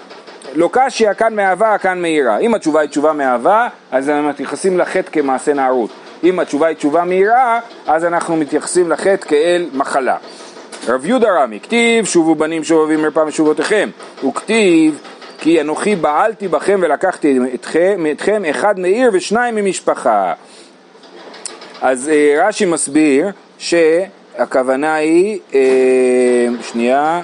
לא 0.56 0.70
קשיא 0.72 1.14
כאן 1.14 1.36
מאהבה, 1.36 1.78
כאן 1.78 2.02
מהירה. 2.02 2.38
אם 2.38 2.54
התשובה 2.54 2.82
היא 2.82 2.90
תשובה 2.90 3.14
מאהבה, 3.14 3.68
אז 3.92 4.10
אנחנו 4.10 4.30
מתייחסים 4.30 4.78
לחטא 4.78 5.12
כמעשה 5.12 5.54
נערות. 5.54 5.90
אם 6.24 6.40
התשובה 6.40 6.68
היא 6.68 6.76
תשובה 6.76 7.04
מהירה, 7.04 7.60
אז 7.88 8.06
אנחנו 8.06 8.36
מתייחסים 8.38 8.92
לחטא 8.92 9.28
כאל 9.28 9.66
מחלה. 9.74 10.18
רב 10.88 11.06
יהודה 11.06 11.44
רמי, 11.44 11.60
כתיב 11.60 12.06
שובו 12.06 12.36
בנים 12.36 12.64
שובבים 12.64 13.02
מרפא 13.02 13.20
משובותיכם, 13.20 13.90
וכתיב 14.28 15.02
כי 15.44 15.62
אנוכי 15.62 15.96
בעלתי 15.96 16.48
בכם 16.48 16.80
ולקחתי 16.84 17.40
אתכם, 17.54 18.06
אתכם 18.12 18.46
אחד 18.46 18.80
מעיר 18.80 19.10
ושניים 19.14 19.56
ממשפחה. 19.56 20.34
אז 21.82 22.10
אה, 22.10 22.48
רש"י 22.48 22.66
מסביר 22.66 23.28
שהכוונה 23.58 24.96
היא, 24.96 25.40
אה, 25.54 26.48
שנייה, 26.72 27.22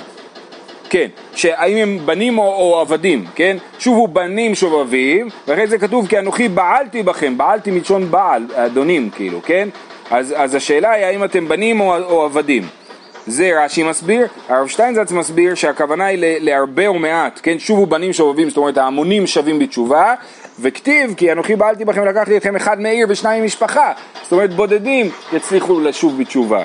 כן, 0.90 1.08
שהאם 1.36 1.78
הם 1.78 2.00
בנים 2.06 2.38
או, 2.38 2.44
או 2.44 2.80
עבדים, 2.80 3.26
כן? 3.36 3.58
שובו 3.80 4.08
בנים 4.08 4.56
שובבים, 4.56 5.30
ואחרי 5.48 5.68
זה 5.68 5.78
כתוב 5.78 6.08
כי 6.08 6.20
אנוכי 6.20 6.48
בעלתי 6.48 7.04
בכם, 7.04 7.38
בעלתי 7.38 7.72
מלשון 7.72 8.12
בעל, 8.12 8.46
אדונים 8.56 9.10
כאילו, 9.10 9.42
כן? 9.46 9.70
אז, 10.12 10.34
אז 10.38 10.56
השאלה 10.56 10.92
היא 10.92 11.06
האם 11.06 11.24
אתם 11.24 11.48
בנים 11.48 11.80
או, 11.80 11.98
או 11.98 12.26
עבדים. 12.26 12.64
זה 13.28 13.64
רש"י 13.64 13.84
מסביר, 13.84 14.28
הרב 14.50 14.68
שטיינזץ 14.68 15.12
מסביר 15.12 15.56
שהכוונה 15.56 16.06
היא 16.06 16.38
להרבה 16.40 16.92
ומעט, 16.92 17.40
כן? 17.44 17.60
שובו 17.60 17.86
בנים 17.86 18.14
שובבים, 18.14 18.50
זאת 18.50 18.58
אומרת 18.58 18.78
ההמונים 18.78 19.28
שווים 19.28 19.60
בתשובה, 19.60 20.16
וכתיב 20.60 21.14
כי 21.18 21.32
אנוכי 21.32 21.56
בעלתי 21.56 21.86
בכם 21.86 22.06
לקחתי 22.06 22.38
אתכם 22.38 22.56
אחד 22.56 22.82
מעיר 22.82 23.08
ושניים 23.10 23.44
ממשפחה, 23.44 23.92
זאת 24.24 24.32
אומרת 24.32 24.54
בודדים 24.54 25.10
יצליחו 25.34 25.80
לשוב 25.80 26.20
בתשובה. 26.20 26.64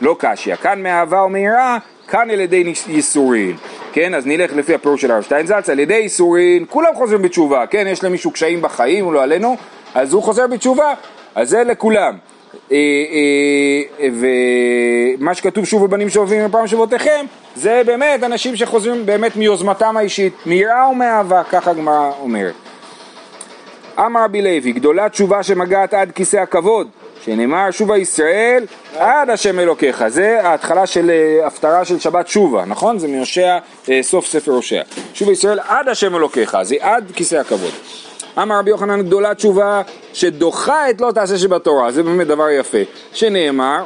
לא 0.00 0.16
קשיא, 0.18 0.56
כאן 0.56 0.82
מאהבה 0.82 1.20
או 1.20 1.28
מהירה, 1.28 1.78
כאן 2.08 2.30
על 2.30 2.40
ידי 2.40 2.72
ייסורין. 2.88 3.56
כן, 3.92 4.14
אז 4.14 4.26
נלך 4.26 4.52
לפי 4.52 4.74
הפירוש 4.74 5.02
של 5.02 5.10
הרב 5.10 5.22
שטיינזלץ, 5.22 5.70
על 5.70 5.78
ידי 5.78 5.94
ייסורין, 5.94 6.64
כולם 6.70 6.94
חוזרים 6.94 7.22
בתשובה, 7.22 7.66
כן, 7.66 7.86
יש 7.86 8.04
למישהו 8.04 8.30
קשיים 8.30 8.62
בחיים, 8.62 9.12
לא 9.12 9.22
עלינו, 9.22 9.56
אז 9.94 10.12
הוא 10.12 10.22
חוזר 10.22 10.46
בתשובה, 10.46 10.94
אז 11.34 11.48
זה 11.48 11.64
לכולם. 11.64 12.16
אה, 12.72 12.76
אה, 14.00 14.08
ומה 15.18 15.34
שכתוב 15.34 15.64
שוב 15.64 15.86
בבנים 15.86 16.10
שאוהבים 16.10 16.44
מפעם 16.44 16.66
שבותיכם 16.66 17.26
זה 17.56 17.82
באמת 17.86 18.22
אנשים 18.22 18.56
שחוזרים 18.56 19.06
באמת 19.06 19.36
מיוזמתם 19.36 19.96
האישית, 19.96 20.32
מיראה 20.46 20.88
ומאהבה, 20.88 21.42
ככה 21.50 21.70
הגמרא 21.70 22.10
אומרת. 22.20 22.54
אמר 23.98 24.24
רבי 24.24 24.42
לוי, 24.42 24.72
גדולה 24.72 25.08
תשובה 25.08 25.42
שמגעת 25.42 25.94
עד 25.94 26.12
כיסא 26.12 26.36
הכבוד, 26.36 26.88
שנאמר 27.24 27.70
שובה 27.70 27.98
ישראל 27.98 28.64
עד 28.96 29.30
השם 29.30 29.58
אלוקיך, 29.58 30.08
זה 30.08 30.40
ההתחלה 30.42 30.86
של 30.86 31.10
אה, 31.10 31.46
הפטרה 31.46 31.84
של 31.84 31.98
שבת 31.98 32.28
שובה, 32.28 32.64
נכון? 32.64 32.98
זה 32.98 33.08
מהושע, 33.08 33.58
סוף 34.02 34.26
ספר 34.26 34.52
הושע. 34.52 34.82
שובה 35.14 35.32
ישראל 35.32 35.60
עד 35.68 35.88
השם 35.88 36.16
אלוקיך, 36.16 36.56
זה 36.62 36.74
עד 36.80 37.12
כיסא 37.14 37.36
הכבוד. 37.36 37.72
אמר 38.42 38.58
רבי 38.58 38.70
יוחנן 38.70 39.02
גדולה 39.02 39.34
תשובה 39.34 39.82
שדוחה 40.12 40.90
את 40.90 41.00
לא 41.00 41.10
תעשה 41.14 41.38
שבתורה, 41.38 41.92
זה 41.92 42.02
באמת 42.02 42.26
דבר 42.26 42.50
יפה, 42.50 42.78
שנאמר 43.12 43.84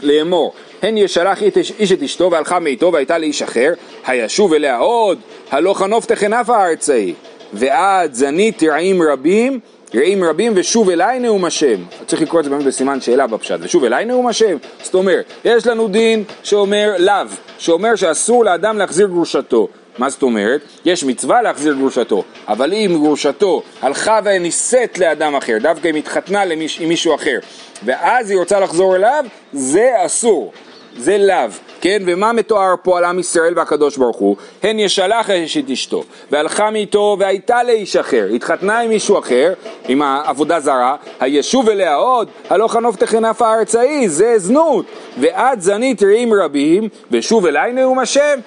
לאמור 0.00 0.54
הן 0.82 0.96
ישלח 0.96 1.42
איש 1.78 1.92
את 1.92 2.02
אשתו 2.02 2.30
והלכה 2.30 2.58
מאיתו 2.58 2.92
והייתה 2.92 3.18
לאיש 3.18 3.42
אחר, 3.42 3.72
הישוב 4.06 4.52
אליה 4.52 4.78
עוד, 4.78 5.18
הלא 5.50 5.74
חנוף 5.74 6.06
תכנף 6.06 6.50
הארץ 6.50 6.90
ההיא, 6.90 7.14
ועד 7.52 8.14
זנית 8.14 8.58
תרעים 8.58 9.02
רבים 9.02 9.60
רעים 9.94 10.24
רבים 10.24 10.52
ושוב 10.56 10.90
אליי 10.90 11.18
נאום 11.18 11.44
השם. 11.44 11.82
צריך 12.06 12.22
לקרוא 12.22 12.40
את 12.40 12.44
זה 12.44 12.50
באמת 12.50 12.64
בסימן 12.64 13.00
שאלה 13.00 13.26
בפשט. 13.26 13.56
ושוב 13.60 13.84
אליי 13.84 14.04
נאום 14.04 14.26
השם. 14.26 14.56
זאת 14.82 14.94
אומרת, 14.94 15.24
יש 15.44 15.66
לנו 15.66 15.88
דין 15.88 16.24
שאומר 16.42 16.92
לאו, 16.98 17.14
שאומר 17.58 17.94
שאסור 17.94 18.44
לאדם 18.44 18.78
להחזיר 18.78 19.06
גרושתו. 19.06 19.68
מה 19.98 20.10
זאת 20.10 20.22
אומרת? 20.22 20.60
יש 20.84 21.04
מצווה 21.04 21.42
להחזיר 21.42 21.74
גרושתו, 21.74 22.24
אבל 22.48 22.72
אם 22.72 22.90
גרושתו 22.92 23.62
הלכה 23.82 24.20
ונישאת 24.24 24.98
לאדם 24.98 25.34
אחר, 25.34 25.56
דווקא 25.60 25.88
אם 25.88 25.94
התחתנה 25.94 26.44
למיש, 26.44 26.80
עם 26.80 26.88
מישהו 26.88 27.14
אחר, 27.14 27.38
ואז 27.84 28.30
היא 28.30 28.38
רוצה 28.38 28.60
לחזור 28.60 28.96
אליו, 28.96 29.24
זה 29.52 29.92
אסור, 30.06 30.52
זה 30.98 31.18
לאו, 31.18 31.50
כן? 31.80 32.02
ומה 32.06 32.32
מתואר 32.32 32.74
פה 32.82 32.98
על 32.98 33.04
עם 33.04 33.18
ישראל 33.18 33.52
והקדוש 33.56 33.96
ברוך 33.96 34.16
הוא? 34.16 34.36
הן 34.62 34.78
ישלח 34.78 35.30
אשת 35.30 35.70
אשתו, 35.70 36.04
והלכה 36.30 36.70
מאיתו 36.70 37.16
והייתה 37.18 37.62
לאיש 37.62 37.96
אחר, 37.96 38.26
התחתנה 38.34 38.78
עם 38.78 38.90
מישהו 38.90 39.18
אחר, 39.18 39.52
עם 39.88 40.02
העבודה 40.02 40.60
זרה, 40.60 40.96
הישוב 41.20 41.68
אליה 41.68 41.94
עוד, 41.94 42.28
הלא 42.50 42.68
חנוף 42.68 42.96
תכנף 42.96 43.42
הארץ 43.42 43.74
ההיא, 43.74 44.08
זה 44.08 44.34
זנות, 44.38 44.86
ואת 45.18 45.62
זנית 45.62 46.02
רעים 46.02 46.32
רבים, 46.34 46.88
ושוב 47.10 47.46
אליי 47.46 47.72
נאום 47.72 47.98
השם, 47.98 48.38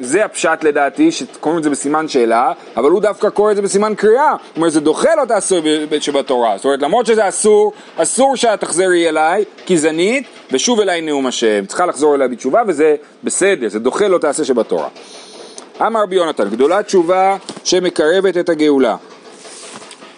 זה 0.00 0.24
הפשט 0.24 0.64
לדעתי, 0.64 1.12
שקוראים 1.12 1.58
את 1.58 1.64
זה 1.64 1.70
בסימן 1.70 2.08
שאלה, 2.08 2.52
אבל 2.76 2.90
הוא 2.90 3.00
דווקא 3.00 3.28
קורא 3.28 3.50
את 3.50 3.56
זה 3.56 3.62
בסימן 3.62 3.94
קריאה. 3.94 4.30
הוא 4.30 4.38
אומר, 4.56 4.68
זה 4.68 4.80
דוחה 4.80 5.08
את 5.22 5.30
האסור 5.30 5.60
שבתורה. 6.00 6.56
זאת 6.56 6.64
אומרת, 6.64 6.82
למרות 6.82 7.06
שזה 7.06 7.28
אסור, 7.28 7.72
אסור 7.96 8.36
שאת 8.36 8.60
תחזרי 8.60 9.08
אליי, 9.08 9.44
כי 9.66 9.78
זנית, 9.78 10.26
ושוב 10.52 10.80
אליי 10.80 11.00
נאום 11.00 11.26
השם. 11.26 11.66
צריכה 11.66 11.86
לחזור 11.86 12.14
אליי 12.14 12.28
בתשובה, 12.28 12.62
וזה 12.66 12.96
בסדר, 13.24 13.68
זה 13.68 13.78
דוחה 13.78 14.08
לו 14.08 14.16
את 14.16 14.24
העשה 14.24 14.44
שבתורה. 14.44 14.88
אמר 15.80 16.02
רבי 16.02 16.16
יונתן, 16.16 16.50
גדולה 16.50 16.82
תשובה 16.82 17.36
שמקרבת 17.64 18.36
את 18.36 18.48
הגאולה. 18.48 18.96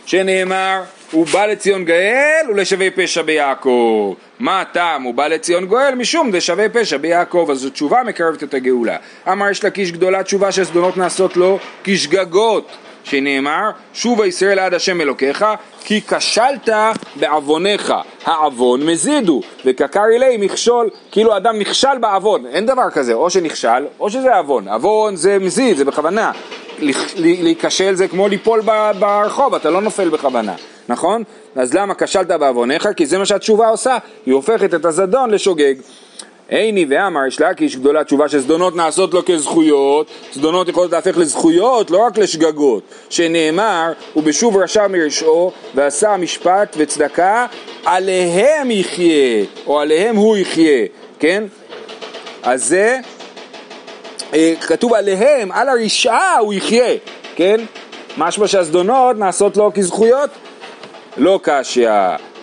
שנאמר, 0.07 0.81
הוא 1.13 1.27
בא 1.27 1.47
לציון 1.47 1.85
גאל 1.85 2.51
ולשווה 2.51 2.91
פשע 2.91 3.23
ביעקב. 3.23 4.15
מה 4.39 4.61
הטעם? 4.61 5.03
הוא 5.03 5.15
בא 5.15 5.27
לציון 5.27 5.67
גואל 5.67 5.95
משום 5.95 6.33
זה 6.33 6.41
שווה 6.41 6.69
פשע 6.69 6.97
ביעקב, 6.97 7.49
אז 7.51 7.59
זו 7.59 7.71
תשובה 7.71 8.03
מקרבת 8.03 8.43
את 8.43 8.55
הגאולה. 8.55 8.97
אמר 9.33 9.51
יש 9.51 9.65
לקיש 9.65 9.93
גדולה 9.93 10.23
תשובה 10.23 10.53
שזדונות 10.53 10.97
נעשות 10.97 11.37
לו 11.37 11.59
כשגגות, 11.85 12.73
שנאמר 13.07 13.71
שובה 13.95 14.27
ישראל 14.27 14.59
עד 14.59 14.75
השם 14.75 15.01
אלוקיך 15.01 15.45
כי 15.85 16.01
כשלת 16.01 16.69
בעווניך, 17.17 17.95
העוון 18.25 18.87
מזידו, 18.87 19.41
וכקר 19.65 20.05
אלי 20.15 20.37
מכשול, 20.37 20.89
כאילו 21.13 21.37
אדם 21.37 21.59
נכשל 21.59 21.99
בעוון, 22.01 22.47
אין 22.47 22.67
דבר 22.67 22.91
כזה, 22.91 23.15
או 23.15 23.31
שנכשל 23.31 23.87
או 24.01 24.11
שזה 24.11 24.37
עוון, 24.37 24.69
עוון 24.69 25.17
זה 25.17 25.39
מזיד, 25.39 25.77
זה 25.77 25.85
בכוונה, 25.85 26.33
להיכשל 27.17 27.95
זה 27.95 28.09
כמו 28.09 28.29
ליפול 28.29 28.61
ברחוב, 28.99 29.55
אתה 29.55 29.71
לא 29.71 29.81
נופל 29.81 30.09
בכוונה. 30.09 30.55
נכון? 30.89 31.23
אז 31.57 31.75
למה 31.75 31.95
כשלת 31.95 32.27
בעווניך? 32.27 32.89
כי 32.97 33.07
זה 33.07 33.19
מה 33.19 33.27
שהתשובה 33.27 33.69
עושה, 33.69 33.99
היא 34.27 34.35
הופכת 34.35 34.75
את 34.75 34.85
הזדון 34.85 35.31
לשוגג. 35.31 35.75
עיני 36.49 36.87
ואמר 36.89 37.27
יש 37.27 37.41
להקיש 37.41 37.77
גדולה 37.77 38.05
תשובה 38.05 38.29
שזדונות 38.29 38.77
נעשות 38.77 39.15
לו 39.15 39.25
כזכויות, 39.25 40.07
זדונות 40.33 40.69
יכולות 40.69 40.93
להפך 40.93 41.19
לזכויות, 41.19 41.91
לא 41.91 41.99
רק 41.99 42.19
לשגגות, 42.19 42.83
שנאמר, 43.11 43.93
ובשוב 44.17 44.57
רשע 44.57 44.87
מרשעו, 44.87 45.53
ועשה 45.75 46.17
משפט 46.17 46.77
וצדקה, 46.79 47.47
עליהם 47.85 48.71
יחיה, 48.71 49.45
או 49.67 49.81
עליהם 49.81 50.17
הוא 50.17 50.37
יחיה, 50.37 50.87
כן? 51.19 51.45
אז 52.43 52.65
זה, 52.65 52.99
אה, 54.35 54.55
כתוב 54.61 54.95
עליהם, 54.95 55.53
על 55.53 55.69
הרשעה 55.69 56.39
הוא 56.39 56.55
יחיה, 56.55 56.95
כן? 57.37 57.61
משמע 58.19 58.47
שהזדונות 58.47 59.19
נעשות 59.19 59.57
לו 59.57 59.71
כזכויות, 59.75 60.31
לא 61.17 61.41
קשיא, 61.43 61.91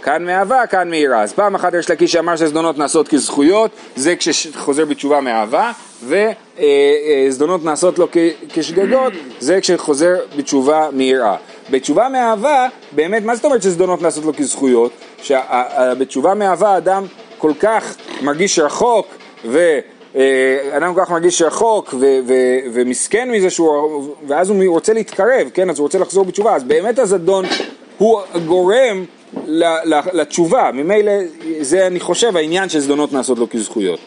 כאן 0.04 0.26
מאהבה, 0.26 0.68
כאן 0.68 0.89
מיראה. 0.89 1.22
אז 1.22 1.34
פעם 1.34 1.56
אחת 1.56 1.74
יש 1.74 1.92
לקיש 1.92 2.12
שאמר 2.12 2.36
שזדונות 2.36 2.78
נעשות 2.78 3.08
כזכויות, 3.08 3.72
זה 3.96 4.16
כשחוזר 4.16 4.86
בתשובה 4.86 5.22
מאהבה, 5.22 5.72
וזדונות 6.04 7.66
נעשות 7.66 8.00
לו 8.00 8.08
כשגגות, 8.50 9.13
זה 9.39 9.62
כשחוזר 9.62 10.16
בתשובה 10.38 10.89
מיראה. 10.94 11.36
בתשובה 11.70 12.10
מאהבה, 12.10 12.68
באמת, 12.92 13.24
מה 13.24 13.36
זאת 13.36 13.46
אומרת 13.46 13.63
שזדונות 13.63 14.02
נעשות 14.02 14.26
לו 14.26 14.34
כזכויות? 14.34 14.92
שבתשובה 15.22 16.34
מאהבה 16.34 16.78
אדם 16.78 17.06
כל 17.38 17.52
כך 17.60 17.96
מרגיש 18.22 18.60
רחוק, 18.60 19.08
ו... 19.46 19.80
אדם 20.78 20.94
כל 20.96 21.02
כך 21.02 21.12
מרגיש 21.12 21.42
רחוק 21.42 21.94
ו- 22.00 22.20
ו- 22.28 22.60
ומסכן 22.74 23.32
מזה 23.32 23.50
שהוא, 23.50 24.16
ואז 24.28 24.50
הוא 24.50 24.63
רוצה 24.68 24.94
להתקרב, 24.94 25.50
כן, 25.54 25.70
אז 25.70 25.80
הוא 25.80 25.86
רוצה 25.86 26.00
לחזור 26.00 26.26
בתשובה, 26.26 26.56
אז 26.56 26.63
באמת 26.63 27.00
הזדון 27.00 27.46
הוא 27.98 28.22
גורם 28.46 29.06
לתשובה, 30.13 30.69
ממילא 30.74 31.12
זה 31.62 31.88
אני 31.88 32.00
חושב 32.00 32.38
העניין 32.38 32.69
של 32.69 32.80
זדונות 32.80 33.13
נעשות 33.13 33.39
לו 33.39 33.50
כזכויות. 33.50 34.00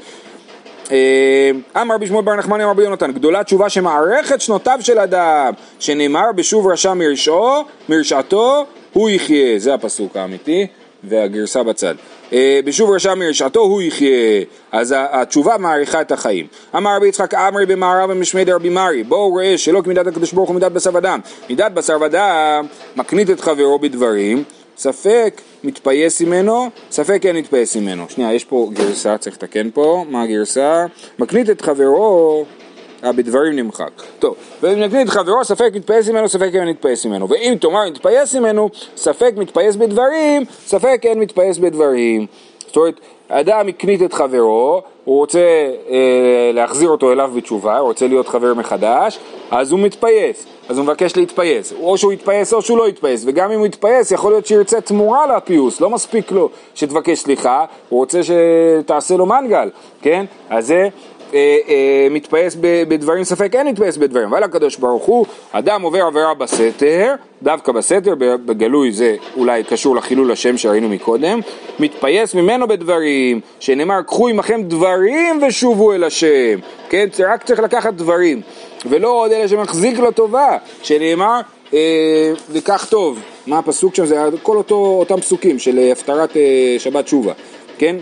אה, 0.93 1.51
אמר 1.83 1.95
רבי 1.95 2.07
שמואל 2.07 2.25
בר 2.25 2.35
נחמני 2.35 2.65
אמר 2.65 2.73
רבי 2.73 2.83
יונתן, 2.83 3.13
גדולה 3.13 3.45
תשובה 3.45 3.69
שמערכת 3.69 4.41
שנותיו 4.41 4.79
של 4.81 4.99
אדם, 4.99 5.53
שנאמר 5.79 6.33
בשוב 6.35 6.67
רשע 6.67 6.95
מרשעו, 6.95 7.65
מרשעתו, 7.89 8.65
הוא 8.93 9.11
יחיה, 9.11 9.59
זה 9.59 9.75
הפסוק 9.75 10.17
האמיתי, 10.17 10.67
והגרסה 11.05 11.63
בצד. 11.63 11.95
אה, 12.33 12.61
בשוב 12.65 12.91
רשע 12.91 13.15
מרשעתו 13.15 13.61
הוא 13.61 13.83
יחיה, 13.83 14.43
אז 14.73 14.95
התשובה 14.99 15.57
מעריכה 15.59 16.01
את 16.01 16.13
החיים. 16.13 16.47
אמר 16.77 16.97
רבי 16.97 17.09
יצחק 17.09 17.35
אמרי 17.35 17.67
במערב 17.67 18.11
ומשמי 18.11 18.45
דרבי 18.45 18.69
מרי, 18.69 19.03
בואו 19.03 19.35
ראה 19.35 19.59
שלא 19.59 19.81
כמידת 19.85 20.07
הקדוש 20.07 20.33
ברוך 20.33 20.49
הוא 20.49 20.55
מידת 20.55 20.73
בשר 20.73 20.91
ודם, 20.95 21.21
מידת 21.49 21.73
בשר 21.73 21.97
ודם 22.01 22.67
מקנית 22.97 23.31
את 23.31 23.41
חברו 23.41 23.79
בדברים, 23.79 24.45
ספק 24.77 25.41
מתפייס 25.65 26.23
ממנו, 26.23 26.71
ספק 26.91 27.27
אין 27.27 27.37
מתפייס 27.37 27.77
ממנו. 27.77 28.05
שנייה, 28.09 28.35
יש 28.35 28.45
פה 28.45 28.69
גרסה, 28.73 29.19
צריך 29.19 29.37
לתקן 29.37 29.71
פה, 29.71 30.05
מה 30.09 30.23
הגרסה? 30.23 30.87
מקנית 31.19 31.51
את 31.51 31.61
חברו 31.61 32.45
אה, 33.05 33.13
בדברים 33.13 33.57
נמחק. 33.57 34.03
טוב, 34.19 34.37
ואם 34.63 34.81
נקנית 34.81 35.09
את 35.09 35.13
חברו, 35.13 35.45
ספק 35.45 35.71
מתפייס 35.75 36.09
ממנו, 36.09 36.29
ספק 36.29 36.51
אין 36.55 36.69
מתפייס 36.69 37.07
ממנו. 37.07 37.29
ואם 37.29 37.55
תאמר 37.61 37.91
מתפייס 37.91 38.35
ממנו, 38.35 38.69
ספק 38.97 39.33
מתפייס 39.37 39.77
בדברים, 39.77 40.45
ספק 40.67 41.01
אין 41.05 41.19
מתפייס 41.19 41.59
בדברים. 41.59 42.27
זאת 42.67 42.77
אומרת, 42.77 43.01
אדם 43.29 43.69
הקנית 43.69 44.03
את 44.03 44.13
חברו, 44.13 44.83
הוא 45.05 45.19
רוצה 45.19 45.41
אה, 45.91 46.51
להחזיר 46.55 46.89
אותו 46.89 47.13
אליו 47.13 47.31
בתשובה, 47.37 47.79
הוא 47.79 47.89
רוצה 47.89 48.07
להיות 48.07 48.29
חבר 48.29 48.55
מחדש, 48.55 49.19
אז 49.51 49.73
הוא 49.73 49.81
מתפייס, 49.81 50.47
אז 50.69 50.79
הוא 50.79 50.85
מבקש 50.85 51.17
להתפייס, 51.17 51.73
או 51.83 51.99
שהוא 51.99 52.13
יתפייס 52.13 52.53
או 52.53 52.63
שהוא 52.63 52.79
לא 52.79 52.89
יתפייס, 52.89 53.25
וגם 53.27 53.53
אם 53.53 53.59
הוא 53.59 53.67
יתפייס 53.67 54.11
יכול 54.11 54.33
להיות 54.33 54.47
שירצה 54.47 54.81
תמורה 54.81 55.37
לפיוס, 55.37 55.81
לא 55.81 55.91
מספיק 55.91 56.33
לו 56.33 56.49
שתבקש 56.75 57.19
סליחה, 57.19 57.65
הוא 57.89 58.01
רוצה 58.01 58.21
שתעשה 58.23 59.17
לו 59.17 59.27
מנגל, 59.27 59.71
כן? 60.03 60.25
אז 60.51 60.67
זה 60.67 60.89
מתפייס 62.11 62.57
בדברים 62.61 63.25
ספק, 63.25 63.55
אין 63.55 63.69
מתפייס 63.69 63.97
בדברים. 63.97 64.29
אבל 64.29 64.43
הקדוש 64.43 64.77
ברוך 64.77 65.05
הוא, 65.05 65.27
אדם 65.53 65.83
עובר 65.83 66.03
עבירה 66.03 66.35
בסתר, 66.35 67.15
דווקא 67.43 67.73
בסתר, 67.73 68.15
בגלוי 68.19 68.93
זה 68.93 69.17
אולי 69.37 69.65
קשור 69.65 69.97
לחילול 69.97 70.33
השם 70.33 70.57
שראינו 70.57 70.89
מקודם, 70.89 71.41
מתפייס 71.79 72.35
ממנו 72.35 72.69
בדברים, 72.69 73.41
שנאמר 73.61 74.03
קחו 74.03 74.29
עמכם 74.29 74.63
דברים 74.63 75.41
ושובו 75.49 75.93
אל 75.93 76.05
השם, 76.05 76.59
כן? 76.89 77.07
רק 77.27 77.45
צריך 77.45 77.61
לקחת 77.61 77.95
דברים, 77.95 78.41
ולא 78.87 79.09
עוד 79.09 79.33
אלה 79.33 79.49
שמחזיק 79.49 79.99
לו 79.99 80.11
טובה, 80.11 80.57
שנאמר 80.83 81.41
אה, 81.75 82.33
וכך 82.51 82.87
טוב, 82.91 83.21
מה 83.47 83.59
הפסוק 83.59 83.95
שם? 83.95 84.07
זה 84.07 84.17
כל 84.43 84.57
אותו, 84.57 84.75
אותם 84.75 85.21
פסוקים 85.21 85.59
של 85.59 85.91
הפטרת 85.93 86.37
אה, 86.37 86.77
שבת 86.79 87.09
שובה, 87.09 87.33
כן? 87.79 87.97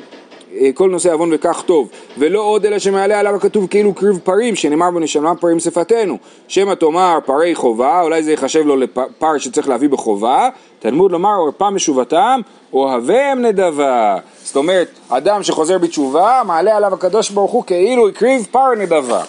אה, 0.60 0.70
כל 0.74 0.90
נושא 0.90 1.12
עוון 1.12 1.30
וכך 1.32 1.62
טוב, 1.66 1.88
ולא 2.18 2.40
עוד 2.40 2.66
אלא 2.66 2.78
שמעלה 2.78 3.20
עליו 3.20 3.34
הכתוב 3.34 3.66
כאילו 3.66 3.94
קריב 3.94 4.20
פרים, 4.24 4.56
שנאמר 4.56 4.90
בנשמה 4.90 5.34
פרים 5.34 5.60
שפתנו. 5.60 6.18
שמא 6.48 6.74
תאמר 6.74 7.18
פרי 7.26 7.54
חובה, 7.54 8.00
אולי 8.00 8.22
זה 8.22 8.30
ייחשב 8.30 8.66
לו 8.66 8.76
לפר 8.76 9.38
שצריך 9.38 9.68
להביא 9.68 9.88
בחובה, 9.88 10.48
תלמוד 10.78 11.12
לומר 11.12 11.34
עורפה 11.38 11.70
משובתם, 11.70 12.40
אוהביהם 12.72 13.42
נדבה. 13.42 14.18
זאת 14.42 14.56
אומרת, 14.56 14.88
אדם 15.08 15.42
שחוזר 15.42 15.78
בתשובה, 15.78 16.42
מעלה 16.46 16.76
עליו 16.76 16.94
הקדוש 16.94 17.30
ברוך 17.30 17.50
הוא 17.50 17.64
כאילו 17.66 18.08
הקריב 18.08 18.46
פר 18.50 18.74
נדבה. 18.78 19.22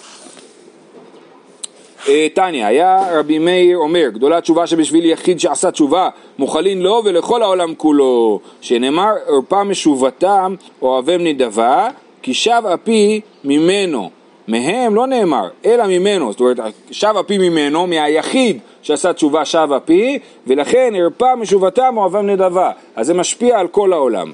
תניא, 2.34 2.62
אה, 2.62 2.68
היה 2.68 3.18
רבי 3.18 3.38
מאיר 3.38 3.78
אומר, 3.78 4.08
גדולה 4.12 4.40
תשובה 4.40 4.66
שבשביל 4.66 5.04
יחיד 5.04 5.40
שעשה 5.40 5.70
תשובה, 5.70 6.08
מוכלין 6.38 6.82
לו 6.82 7.02
ולכל 7.04 7.42
העולם 7.42 7.74
כולו, 7.74 8.40
שנאמר, 8.60 9.12
ערפה 9.28 9.64
משובתם, 9.64 10.54
אוהבם 10.82 11.24
נדבה, 11.24 11.88
כי 12.22 12.34
שב 12.34 12.62
אפי 12.74 13.20
ממנו. 13.44 14.10
מהם 14.48 14.94
לא 14.94 15.06
נאמר, 15.06 15.48
אלא 15.64 15.86
ממנו, 15.86 16.32
זאת 16.32 16.40
אומרת, 16.40 16.56
שב 16.90 17.14
אפי 17.20 17.38
ממנו, 17.38 17.86
מהיחיד 17.86 18.58
שעשה 18.82 19.12
תשובה 19.12 19.44
שב 19.44 19.68
אפי, 19.76 20.18
ולכן 20.46 20.92
ערפה 20.96 21.36
משובתם 21.36 21.94
אוהבם 21.96 22.26
נדבה. 22.26 22.70
אז 22.96 23.06
זה 23.06 23.14
משפיע 23.14 23.58
על 23.58 23.68
כל 23.68 23.92
העולם. 23.92 24.32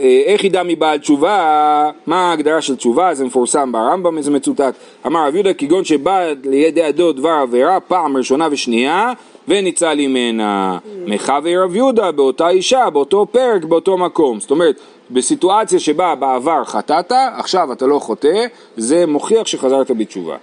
אה, 0.00 0.22
איך 0.26 0.40
יחידה 0.40 0.62
מבעל 0.62 0.98
תשובה, 0.98 1.90
מה 2.06 2.30
ההגדרה 2.30 2.60
של 2.60 2.76
תשובה? 2.76 3.14
זה 3.14 3.24
מפורסם 3.24 3.72
ברמב"ם, 3.72 4.22
זה 4.22 4.30
מצוטט. 4.30 4.74
אמר 5.06 5.26
רב 5.26 5.34
יהודה 5.34 5.54
כגון 5.54 5.84
שבא 5.84 6.20
לידי 6.44 6.82
הדוד 6.82 7.16
דבר 7.16 7.28
עבירה 7.30 7.80
פעם 7.80 8.16
ראשונה 8.16 8.48
ושנייה 8.50 9.12
וניצל 9.48 9.94
ממנה. 9.94 10.78
מחווה 11.06 11.64
רב 11.64 11.76
יהודה 11.76 12.12
באותה 12.12 12.48
אישה, 12.48 12.90
באותו 12.90 13.26
פרק, 13.30 13.64
באותו 13.64 13.98
מקום. 13.98 14.40
זאת 14.40 14.50
אומרת, 14.50 14.80
בסיטואציה 15.10 15.78
שבה 15.78 16.14
בעבר 16.14 16.64
חטאת, 16.64 17.12
עכשיו 17.36 17.72
אתה 17.72 17.86
לא 17.86 17.98
חוטא, 17.98 18.46
זה 18.76 19.06
מוכיח 19.06 19.46
שחזרת 19.46 19.90
בתשובה. 19.90 20.36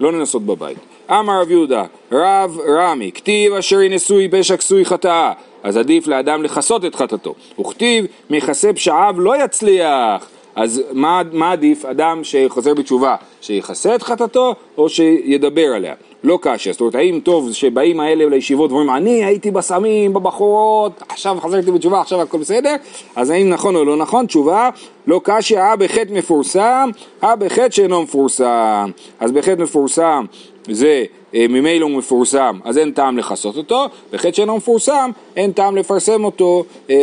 לא 0.00 0.12
לנסות 0.12 0.42
בבית. 0.42 0.93
אמר 1.10 1.40
רב 1.40 1.50
יהודה, 1.50 1.84
רב 2.12 2.58
רמי, 2.78 3.10
כתיב 3.12 3.52
אשר 3.52 3.78
היא 3.78 3.90
נשוי 3.90 4.28
פשע 4.28 4.56
כסוי 4.56 4.84
חטאה, 4.84 5.32
אז 5.62 5.76
עדיף 5.76 6.06
לאדם 6.06 6.42
לכסות 6.42 6.84
את 6.84 6.94
חטאתו. 6.94 7.34
וכתיב 7.60 8.06
מכסה 8.30 8.72
פשעיו 8.72 9.14
לא 9.18 9.44
יצליח. 9.44 10.28
אז 10.56 10.82
מה, 10.92 11.22
מה 11.32 11.52
עדיף? 11.52 11.84
אדם 11.84 12.20
שחוזר 12.24 12.74
בתשובה, 12.74 13.16
שיכסה 13.40 13.94
את 13.94 14.02
חטאתו 14.02 14.54
או 14.78 14.88
שידבר 14.88 15.66
עליה? 15.74 15.94
לא 16.24 16.38
קשה, 16.42 16.72
זאת 16.72 16.80
אומרת 16.80 16.94
האם 16.94 17.20
טוב 17.22 17.52
שבאים 17.52 18.00
האלה 18.00 18.28
לישיבות 18.28 18.70
ואומרים 18.70 18.90
אני 18.90 19.24
הייתי 19.24 19.50
בסמים, 19.50 20.12
בבחורות, 20.12 21.02
עכשיו 21.08 21.36
חזרתי 21.40 21.70
בתשובה, 21.70 22.00
עכשיו 22.00 22.22
הכל 22.22 22.38
בסדר? 22.38 22.74
אז 23.16 23.30
האם 23.30 23.48
נכון 23.48 23.76
או 23.76 23.84
לא 23.84 23.96
נכון? 23.96 24.26
תשובה 24.26 24.70
לא 25.06 25.20
קשה, 25.24 25.60
אה 25.60 25.76
בחטא 25.76 26.12
מפורסם, 26.12 26.90
אה 27.24 27.36
בחטא 27.36 27.70
שאינו 27.70 28.02
מפורסם. 28.02 28.90
אז 29.20 29.32
בחטא 29.32 29.62
מפורסם 29.62 30.24
זה 30.68 31.04
אה, 31.34 31.46
ממילא 31.48 31.84
הוא 31.84 31.90
מפורסם, 31.90 32.58
אז 32.64 32.78
אין 32.78 32.92
טעם 32.92 33.18
לכסות 33.18 33.56
אותו, 33.56 33.84
בחטא 34.12 34.32
שאינו 34.32 34.56
מפורסם, 34.56 35.10
אין 35.36 35.52
טעם 35.52 35.76
לפרסם 35.76 36.24
אותו 36.24 36.64
אה, 36.90 36.94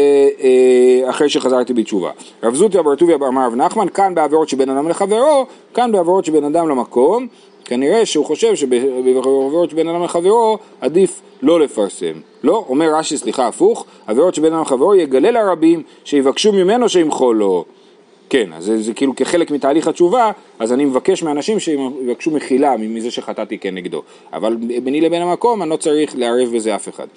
אה, 0.44 1.10
אחרי 1.10 1.30
שחזרתי 1.30 1.74
בתשובה. 1.74 2.12
רב 2.44 2.56
זוטיה 2.56 2.84
בר 2.84 2.96
טוביה 2.96 3.16
אמר 3.16 3.48
רב 3.48 3.56
נחמן, 3.56 3.90
כאן 3.90 4.16
בעבירות 4.16 4.50
שבין 4.50 4.70
אדם 4.70 4.90
לחברו, 4.90 5.46
כאן 5.74 5.92
בעבירות 5.92 6.26
שבין 6.26 6.44
אדם 6.44 6.70
למקום, 6.70 7.28
כנראה 7.72 8.06
שהוא 8.06 8.26
חושב 8.26 8.56
שבעבירות 8.56 9.70
שבין 9.70 9.88
אדם 9.88 10.04
לחברו 10.04 10.58
עדיף 10.82 11.22
לא 11.42 11.60
לפרסם. 11.60 12.14
לא, 12.44 12.66
אומר 12.70 12.96
רש"י, 12.96 13.18
סליחה, 13.18 13.48
הפוך, 13.48 13.86
עבירות 14.08 14.36
שבין 14.36 14.54
אדם 14.54 14.62
לחברו 14.62 14.96
יגלה 14.96 15.32
לרבים 15.32 15.84
שיבקשו 16.04 16.52
ממנו 16.52 16.90
שימחול 16.90 17.38
לו. 17.38 17.66
כן, 18.30 18.54
אז 18.54 18.64
זה, 18.66 18.82
זה 18.82 18.94
כאילו 18.94 19.16
כחלק 19.16 19.52
מתהליך 19.52 19.88
התשובה, 19.88 20.32
אז 20.60 20.74
אני 20.74 20.86
מבקש 20.86 21.24
מאנשים 21.24 21.60
שיבקשו 21.60 22.32
מחילה 22.32 22.78
מזה 22.78 23.12
שחטאתי 23.12 23.58
כנגדו. 23.58 24.02
אבל 24.34 24.56
ביני 24.56 25.02
לבין 25.02 25.22
המקום 25.22 25.62
אני 25.62 25.70
לא 25.70 25.76
צריך 25.76 26.16
לערב 26.16 26.56
בזה 26.56 26.76
אף 26.76 26.90
אחד. 26.90 27.08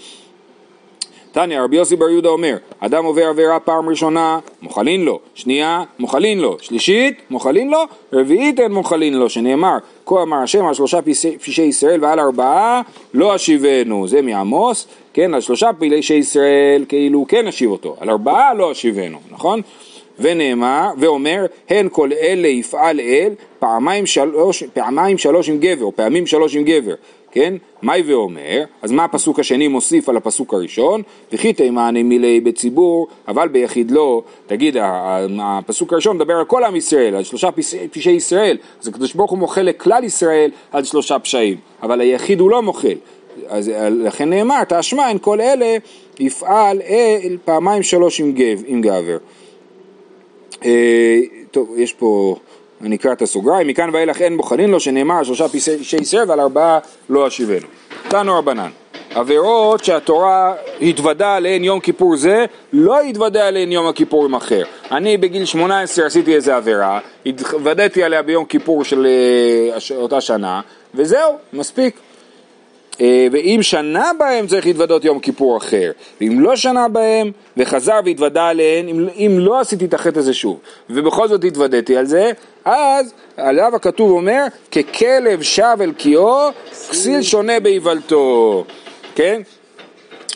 תניא, 1.34 1.60
רבי 1.60 1.76
יוסי 1.76 1.96
בר 1.96 2.08
יהודה 2.08 2.28
אומר, 2.28 2.56
אדם 2.80 3.04
עובר 3.04 3.26
עבירה 3.26 3.60
פעם 3.60 3.88
ראשונה, 3.88 4.38
מוחלין 4.62 5.04
לו, 5.04 5.20
שנייה, 5.34 5.82
מוחלין 5.98 6.40
לו, 6.40 6.56
שלישית, 6.60 7.14
מוחלין 7.30 7.70
לו, 7.70 7.84
רביעית 8.12 8.60
אין 8.60 8.72
מוחלין 8.72 9.14
לו, 9.14 9.28
שנאמר, 9.28 9.76
כה 10.06 10.22
אמר 10.22 10.36
השם 10.36 10.66
על 10.66 10.74
שלושה 10.74 10.98
פשעי 11.40 11.64
ישראל 11.64 12.04
ועל 12.04 12.20
ארבעה 12.20 12.82
לא 13.14 13.34
אשיבנו, 13.34 14.08
זה 14.08 14.22
מעמוס, 14.22 14.86
כן, 15.12 15.34
על 15.34 15.40
שלושה 15.40 15.70
פשעי 15.78 16.16
ישראל 16.16 16.84
כאילו 16.88 17.24
כן 17.28 17.46
אשיב 17.46 17.70
אותו, 17.70 17.96
על 18.00 18.10
ארבעה 18.10 18.54
לא 18.54 18.72
אשיבנו, 18.72 19.18
נכון? 19.30 19.60
ונאמר, 20.18 20.88
ואומר, 20.98 21.46
הן 21.68 21.88
כל 21.92 22.10
אלה 22.12 22.48
יפעל 22.48 23.00
אל 23.00 23.32
פעמיים 23.58 24.06
שלוש, 24.06 24.62
פעמיים 24.62 25.18
שלוש 25.18 25.48
עם 25.48 25.58
גבר, 25.58 25.90
פעמים 25.96 26.26
שלוש 26.26 26.56
עם 26.56 26.64
גבר, 26.64 26.94
כן? 27.34 27.54
מאי 27.82 28.02
ואומר, 28.06 28.64
אז 28.82 28.92
מה 28.92 29.04
הפסוק 29.04 29.40
השני 29.40 29.68
מוסיף 29.68 30.08
על 30.08 30.16
הפסוק 30.16 30.54
הראשון? 30.54 31.02
וכי 31.32 31.52
תימני 31.52 32.02
מילי 32.02 32.40
בציבור, 32.40 33.06
אבל 33.28 33.48
ביחיד 33.48 33.90
לא. 33.90 34.22
תגיד, 34.46 34.76
הפסוק 35.42 35.92
הראשון 35.92 36.16
מדבר 36.16 36.34
על 36.34 36.44
כל 36.44 36.64
עם 36.64 36.76
ישראל, 36.76 37.14
על 37.14 37.24
שלושה 37.24 37.48
פשעי 37.92 38.12
ישראל, 38.12 38.56
אז 38.80 38.88
הקדוש 38.88 39.14
ברוך 39.14 39.30
הוא 39.30 39.38
מוחל 39.38 39.62
לכלל 39.62 40.04
ישראל 40.04 40.50
על 40.72 40.84
שלושה 40.84 41.18
פשעים, 41.18 41.56
אבל 41.82 42.00
היחיד 42.00 42.40
הוא 42.40 42.50
לא 42.50 42.62
מוחל. 42.62 42.96
אז 43.48 43.72
לכן 43.90 44.30
נאמר, 44.30 44.62
תשמע, 44.68 45.08
אין 45.08 45.18
כל 45.18 45.40
אלה 45.40 45.76
יפעל 46.18 46.80
אל 46.88 47.36
פעמיים 47.44 47.82
שלוש 47.82 48.20
גב, 48.20 48.62
עם 48.66 48.80
גבר. 48.80 49.18
אה, 50.64 51.20
טוב, 51.50 51.74
יש 51.76 51.92
פה, 51.92 52.36
אני 52.84 52.96
אקרא 52.96 53.12
את 53.12 53.22
הסוגריים, 53.22 53.68
מכאן 53.68 53.90
ואילך 53.92 54.22
אין 54.22 54.36
בוחנים 54.36 54.70
לו 54.70 54.80
שנאמר 54.80 55.22
שלושה 55.22 55.48
פשעי 55.48 56.00
ישראל 56.00 56.24
ועל 56.28 56.40
ארבעה 56.40 56.78
לא 57.08 57.26
אשיבנו. 57.26 57.66
תנו 58.08 58.38
רבנן, 58.38 58.70
עבירות 59.14 59.84
שהתורה 59.84 60.54
התוודה 60.80 61.34
עליהן 61.34 61.64
יום 61.64 61.80
כיפור 61.80 62.16
זה, 62.16 62.44
לא 62.72 63.00
התוודה 63.00 63.48
עליהן 63.48 63.72
יום 63.72 63.86
הכיפורים 63.86 64.34
אחר. 64.34 64.62
אני 64.90 65.16
בגיל 65.16 65.44
18 65.44 66.06
עשיתי 66.06 66.34
איזה 66.34 66.56
עבירה, 66.56 67.00
התוודעתי 67.26 68.02
עליה 68.02 68.22
ביום 68.22 68.44
כיפור 68.44 68.84
של 68.84 69.06
אה, 69.06 69.96
אותה 69.96 70.20
שנה, 70.20 70.60
וזהו, 70.94 71.36
מספיק. 71.52 71.96
אה, 73.00 73.26
ואם 73.32 73.58
שנה 73.62 74.10
בהם 74.18 74.46
צריך 74.46 74.66
להתוודות 74.66 75.04
יום 75.04 75.20
כיפור 75.20 75.56
אחר, 75.56 75.92
ואם 76.20 76.40
לא 76.40 76.56
שנה 76.56 76.88
בהם 76.88 77.32
וחזר 77.56 78.00
והתוודה 78.04 78.48
עליהן, 78.48 78.88
אם, 78.88 79.08
אם 79.16 79.36
לא 79.38 79.60
עשיתי 79.60 79.84
את 79.84 79.94
החטא 79.94 80.18
הזה 80.18 80.34
שוב, 80.34 80.58
ובכל 80.90 81.28
זאת 81.28 81.44
התוודעתי 81.44 81.96
על 81.96 82.06
זה, 82.06 82.32
אז 82.64 83.14
עליו 83.36 83.76
הכתוב 83.76 84.10
אומר, 84.10 84.44
ככלב 84.72 85.42
שב 85.42 85.76
אל 85.80 85.92
קיאו, 85.92 86.48
כסיל 86.90 87.22
שונה 87.22 87.60
באיוולתו, 87.60 88.64
כן? 89.14 89.42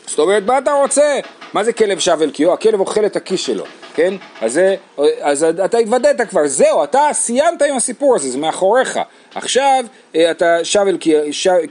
זאת 0.07 0.19
אומרת, 0.19 0.43
מה 0.47 0.59
אתה 0.59 0.73
רוצה? 0.73 1.21
מה 1.55 1.65
זה 1.65 1.73
כלב 1.73 1.99
שב 1.99 2.19
אל 2.23 2.31
קיאו? 2.31 2.53
הכלב 2.53 2.81
אוכל 2.81 3.07
את 3.07 3.17
הכיס 3.17 3.41
שלו, 3.41 3.65
כן? 3.99 4.15
אז, 4.41 4.53
זה, 4.53 4.75
אז 5.21 5.45
אתה 5.45 5.79
התוודעת 5.79 6.21
כבר, 6.21 6.47
זהו, 6.47 6.85
אתה 6.85 7.09
סיימת 7.13 7.63
עם 7.63 7.77
הסיפור 7.77 8.17
הזה, 8.17 8.31
זה 8.31 8.39
מאחוריך. 8.39 8.99
עכשיו 9.35 9.85
אה, 10.17 10.31
אתה 10.31 10.65
שב 10.65 10.85
אל 10.89 10.97
קיאו, 10.97 11.21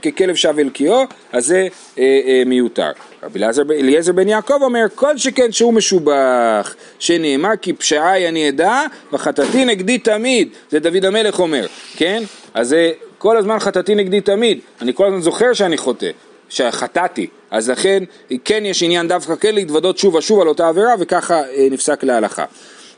ככלב 0.02 0.34
שב 0.34 0.58
אל 0.58 0.68
קיאו, 0.68 1.02
אז 1.32 1.46
זה 1.46 1.68
אה, 1.98 2.20
אה, 2.26 2.42
מיותר. 2.46 2.90
רבי 3.22 3.40
אליעזר 3.70 4.12
בן 4.12 4.28
יעקב 4.28 4.62
אומר, 4.62 4.84
כל 4.94 5.18
שכן 5.18 5.52
שהוא 5.52 5.74
משובח, 5.74 6.74
שנאמר 6.98 7.56
כי 7.62 7.72
פשעי 7.72 8.28
אני 8.28 8.48
אדע 8.48 8.82
וחטאתי 9.12 9.64
נגדי 9.64 9.98
תמיד, 9.98 10.48
זה 10.70 10.78
דוד 10.78 11.04
המלך 11.04 11.38
אומר, 11.40 11.66
כן? 11.96 12.22
אז 12.54 12.68
זה 12.68 12.92
כל 13.18 13.36
הזמן 13.36 13.58
חטאתי 13.58 13.94
נגדי 13.94 14.20
תמיד, 14.20 14.58
אני 14.82 14.94
כל 14.94 15.06
הזמן 15.06 15.20
זוכר 15.20 15.52
שאני 15.52 15.76
חוטא. 15.76 16.10
שחטאתי, 16.48 17.26
אז 17.50 17.70
לכן 17.70 18.04
כן 18.44 18.62
יש 18.66 18.82
עניין 18.82 19.08
דווקא 19.08 19.34
כן 19.34 19.54
להתוודות 19.54 19.98
שוב 19.98 20.14
ושוב 20.14 20.40
על 20.40 20.48
אותה 20.48 20.68
עבירה 20.68 20.94
וככה 20.98 21.34
אה, 21.34 21.68
נפסק 21.70 22.04
להלכה. 22.04 22.44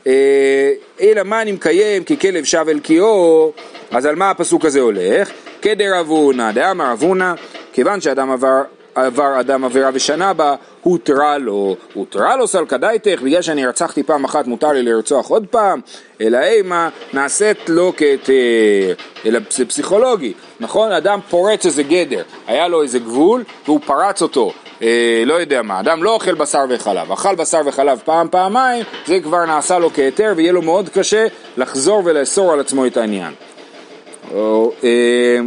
אה, 0.07 0.71
אלא 1.01 1.23
מה 1.23 1.41
אני 1.41 1.51
מקיים 1.51 2.03
כי 2.03 2.19
כלב 2.19 2.43
שב 2.43 2.65
אל 2.69 2.79
קיאו, 2.79 3.51
אז 3.91 4.05
על 4.05 4.15
מה 4.15 4.29
הפסוק 4.29 4.65
הזה 4.65 4.79
הולך? 4.79 5.31
כדר 5.61 5.99
אבונה, 5.99 6.51
דאמר 6.51 6.93
אבונה, 6.93 7.33
כיוון 7.73 8.01
שאדם 8.01 8.31
עבר 8.31 8.61
עבר 8.95 9.39
אדם 9.39 9.63
עבירה 9.65 9.89
ושנה 9.93 10.33
בה, 10.33 10.55
הותרה 10.81 11.37
לו, 11.37 11.75
הותרה 11.93 12.35
לו 12.35 12.47
סלקא 12.47 12.77
דייתך, 12.77 13.21
בגלל 13.21 13.41
שאני 13.41 13.65
רצחתי 13.65 14.03
פעם 14.03 14.23
אחת 14.23 14.47
מותר 14.47 14.71
לי 14.71 14.83
לרצוח 14.83 15.27
עוד 15.27 15.45
פעם, 15.51 15.79
אלא 16.21 16.37
אימה 16.37 16.89
נעשית 17.13 17.69
לו 17.69 17.93
כהיתר, 17.97 18.33
אלא 19.25 19.39
זה 19.49 19.65
פסיכולוגי, 19.65 20.33
נכון? 20.59 20.91
אדם 20.91 21.19
פורץ 21.29 21.65
איזה 21.65 21.83
גדר, 21.83 22.23
היה 22.47 22.67
לו 22.67 22.83
איזה 22.83 22.99
גבול 22.99 23.43
והוא 23.65 23.79
פרץ 23.85 24.21
אותו, 24.21 24.51
אה, 24.81 25.23
לא 25.25 25.33
יודע 25.33 25.61
מה, 25.61 25.79
אדם 25.79 26.03
לא 26.03 26.13
אוכל 26.13 26.33
בשר 26.35 26.65
וחלב, 26.69 27.11
אכל 27.11 27.35
בשר 27.35 27.61
וחלב 27.65 28.01
פעם, 28.05 28.27
פעמיים, 28.31 28.83
זה 29.05 29.19
כבר 29.19 29.45
נעשה 29.45 29.79
לו 29.79 29.93
כהיתר 29.93 30.33
ויהיה 30.35 30.51
לו 30.51 30.61
מאוד 30.61 30.89
קשה 30.89 31.27
לחזור 31.57 32.01
ולאסור 32.05 32.53
על 32.53 32.59
עצמו 32.59 32.85
את 32.85 32.97
העניין. 32.97 33.33
או, 34.33 34.71
אה, 34.83 35.39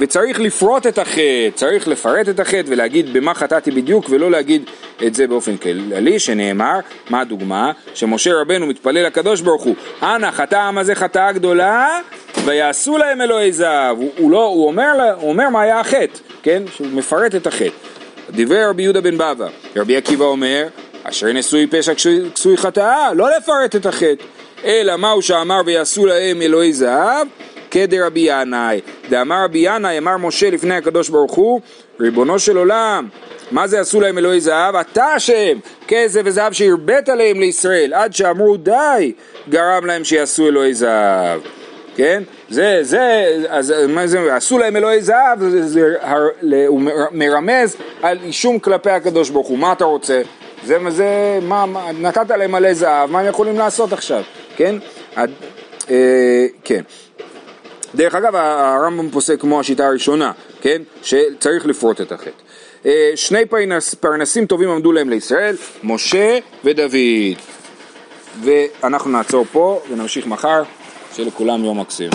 וצריך 0.00 0.40
לפרוט 0.40 0.86
את 0.86 0.98
החטא, 0.98 1.48
צריך 1.54 1.88
לפרט 1.88 2.28
את 2.28 2.40
החטא 2.40 2.62
ולהגיד 2.66 3.12
במה 3.12 3.34
חטאתי 3.34 3.70
בדיוק 3.70 4.06
ולא 4.10 4.30
להגיד 4.30 4.62
את 5.06 5.14
זה 5.14 5.26
באופן 5.26 5.56
כללי 5.56 6.18
שנאמר, 6.18 6.78
מה 7.10 7.20
הדוגמה? 7.20 7.72
שמשה 7.94 8.30
רבנו 8.40 8.66
מתפלל 8.66 9.06
לקדוש 9.06 9.40
ברוך 9.40 9.62
הוא, 9.62 9.74
אנא 10.02 10.30
חטא 10.30 10.56
העם 10.56 10.78
הזה 10.78 10.94
חטאה 10.94 11.32
גדולה 11.32 12.00
ויעשו 12.44 12.98
להם 12.98 13.20
אלוהי 13.20 13.52
זהב, 13.52 13.96
הוא, 13.96 14.10
הוא, 14.18 14.30
לא, 14.30 14.44
הוא, 14.44 14.66
אומר, 14.66 15.14
הוא 15.20 15.28
אומר 15.28 15.48
מה 15.48 15.62
היה 15.62 15.80
החטא, 15.80 16.18
כן? 16.42 16.62
שהוא 16.74 16.86
מפרט 16.92 17.34
את 17.34 17.46
החטא. 17.46 17.70
דיבר 18.30 18.68
רבי 18.68 18.82
יהודה 18.82 19.00
בן 19.00 19.14
בבא, 19.14 19.48
רבי 19.76 19.96
עקיבא 19.96 20.24
אומר, 20.24 20.66
אשר 21.02 21.32
נשוי 21.32 21.66
פשע 21.66 21.92
כסוי 22.34 22.56
חטאה, 22.56 23.14
לא 23.14 23.28
לפרט 23.36 23.76
את 23.76 23.86
החטא, 23.86 24.24
אלא 24.64 24.96
מהו 24.96 25.22
שאמר 25.22 25.60
ויעשו 25.66 26.06
להם 26.06 26.42
אלוהי 26.42 26.72
זהב 26.72 27.26
כדר 27.70 28.06
רבי 28.06 28.20
ינאי. 28.20 28.80
דאמר 29.10 29.44
רבי 29.44 29.58
ינאי, 29.58 29.98
אמר 29.98 30.16
משה 30.16 30.50
לפני 30.50 30.74
הקדוש 30.74 31.08
ברוך 31.08 31.34
הוא, 31.34 31.60
ריבונו 32.00 32.38
של 32.38 32.56
עולם, 32.56 33.08
מה 33.50 33.66
זה 33.66 33.80
עשו 33.80 34.00
להם 34.00 34.18
אלוהי 34.18 34.40
זהב? 34.40 34.76
אתה 34.76 35.04
השם, 35.04 35.58
כסף 35.88 36.20
וזהב 36.24 36.52
שהרבית 36.52 37.08
עליהם 37.08 37.40
לישראל, 37.40 37.94
עד 37.94 38.12
שאמרו 38.12 38.56
די, 38.56 39.12
גרם 39.48 39.86
להם 39.86 40.04
שיעשו 40.04 40.48
אלוהי 40.48 40.74
זהב. 40.74 41.40
כן? 41.96 42.22
זה, 42.50 42.78
זה, 42.82 43.36
אז 43.48 43.74
מה 43.88 44.06
זה, 44.06 44.36
עשו 44.36 44.58
להם 44.58 44.76
אלוהי 44.76 45.02
זהב, 45.02 45.40
זה, 45.40 45.68
זה, 45.68 45.94
הוא 46.66 46.82
מרמז 47.12 47.76
על 48.02 48.18
אישום 48.24 48.58
כלפי 48.58 48.90
הקדוש 48.90 49.30
ברוך 49.30 49.48
הוא, 49.48 49.58
מה 49.58 49.72
אתה 49.72 49.84
רוצה? 49.84 50.22
זה, 50.64 50.78
זה, 50.88 51.38
מה, 51.42 51.66
מה, 51.66 51.92
נתת 52.00 52.30
להם 52.30 52.52
מלא 52.52 52.74
זהב, 52.74 53.10
מה 53.10 53.20
הם 53.20 53.26
יכולים 53.26 53.58
לעשות 53.58 53.92
עכשיו, 53.92 54.22
כן? 54.56 54.76
עד, 55.16 55.30
אה, 55.90 56.46
כן. 56.64 56.82
דרך 57.94 58.14
אגב, 58.14 58.34
הרמב"ם 58.34 59.10
פוסק 59.10 59.40
כמו 59.40 59.60
השיטה 59.60 59.86
הראשונה, 59.86 60.32
כן? 60.60 60.82
שצריך 61.02 61.66
לפרוט 61.66 62.00
את 62.00 62.12
החטא. 62.12 62.30
אה, 62.86 63.12
שני 63.14 63.46
פרנס, 63.46 63.94
פרנסים 63.94 64.46
טובים 64.46 64.70
עמדו 64.70 64.92
להם 64.92 65.08
לישראל, 65.08 65.56
משה 65.82 66.38
ודוד. 66.64 66.94
ואנחנו 68.42 69.10
נעצור 69.10 69.44
פה 69.52 69.80
ונמשיך 69.90 70.26
מחר, 70.26 70.62
שיהיה 71.14 71.28
לכולם 71.28 71.64
יום 71.64 71.80
מקסים. 71.80 72.10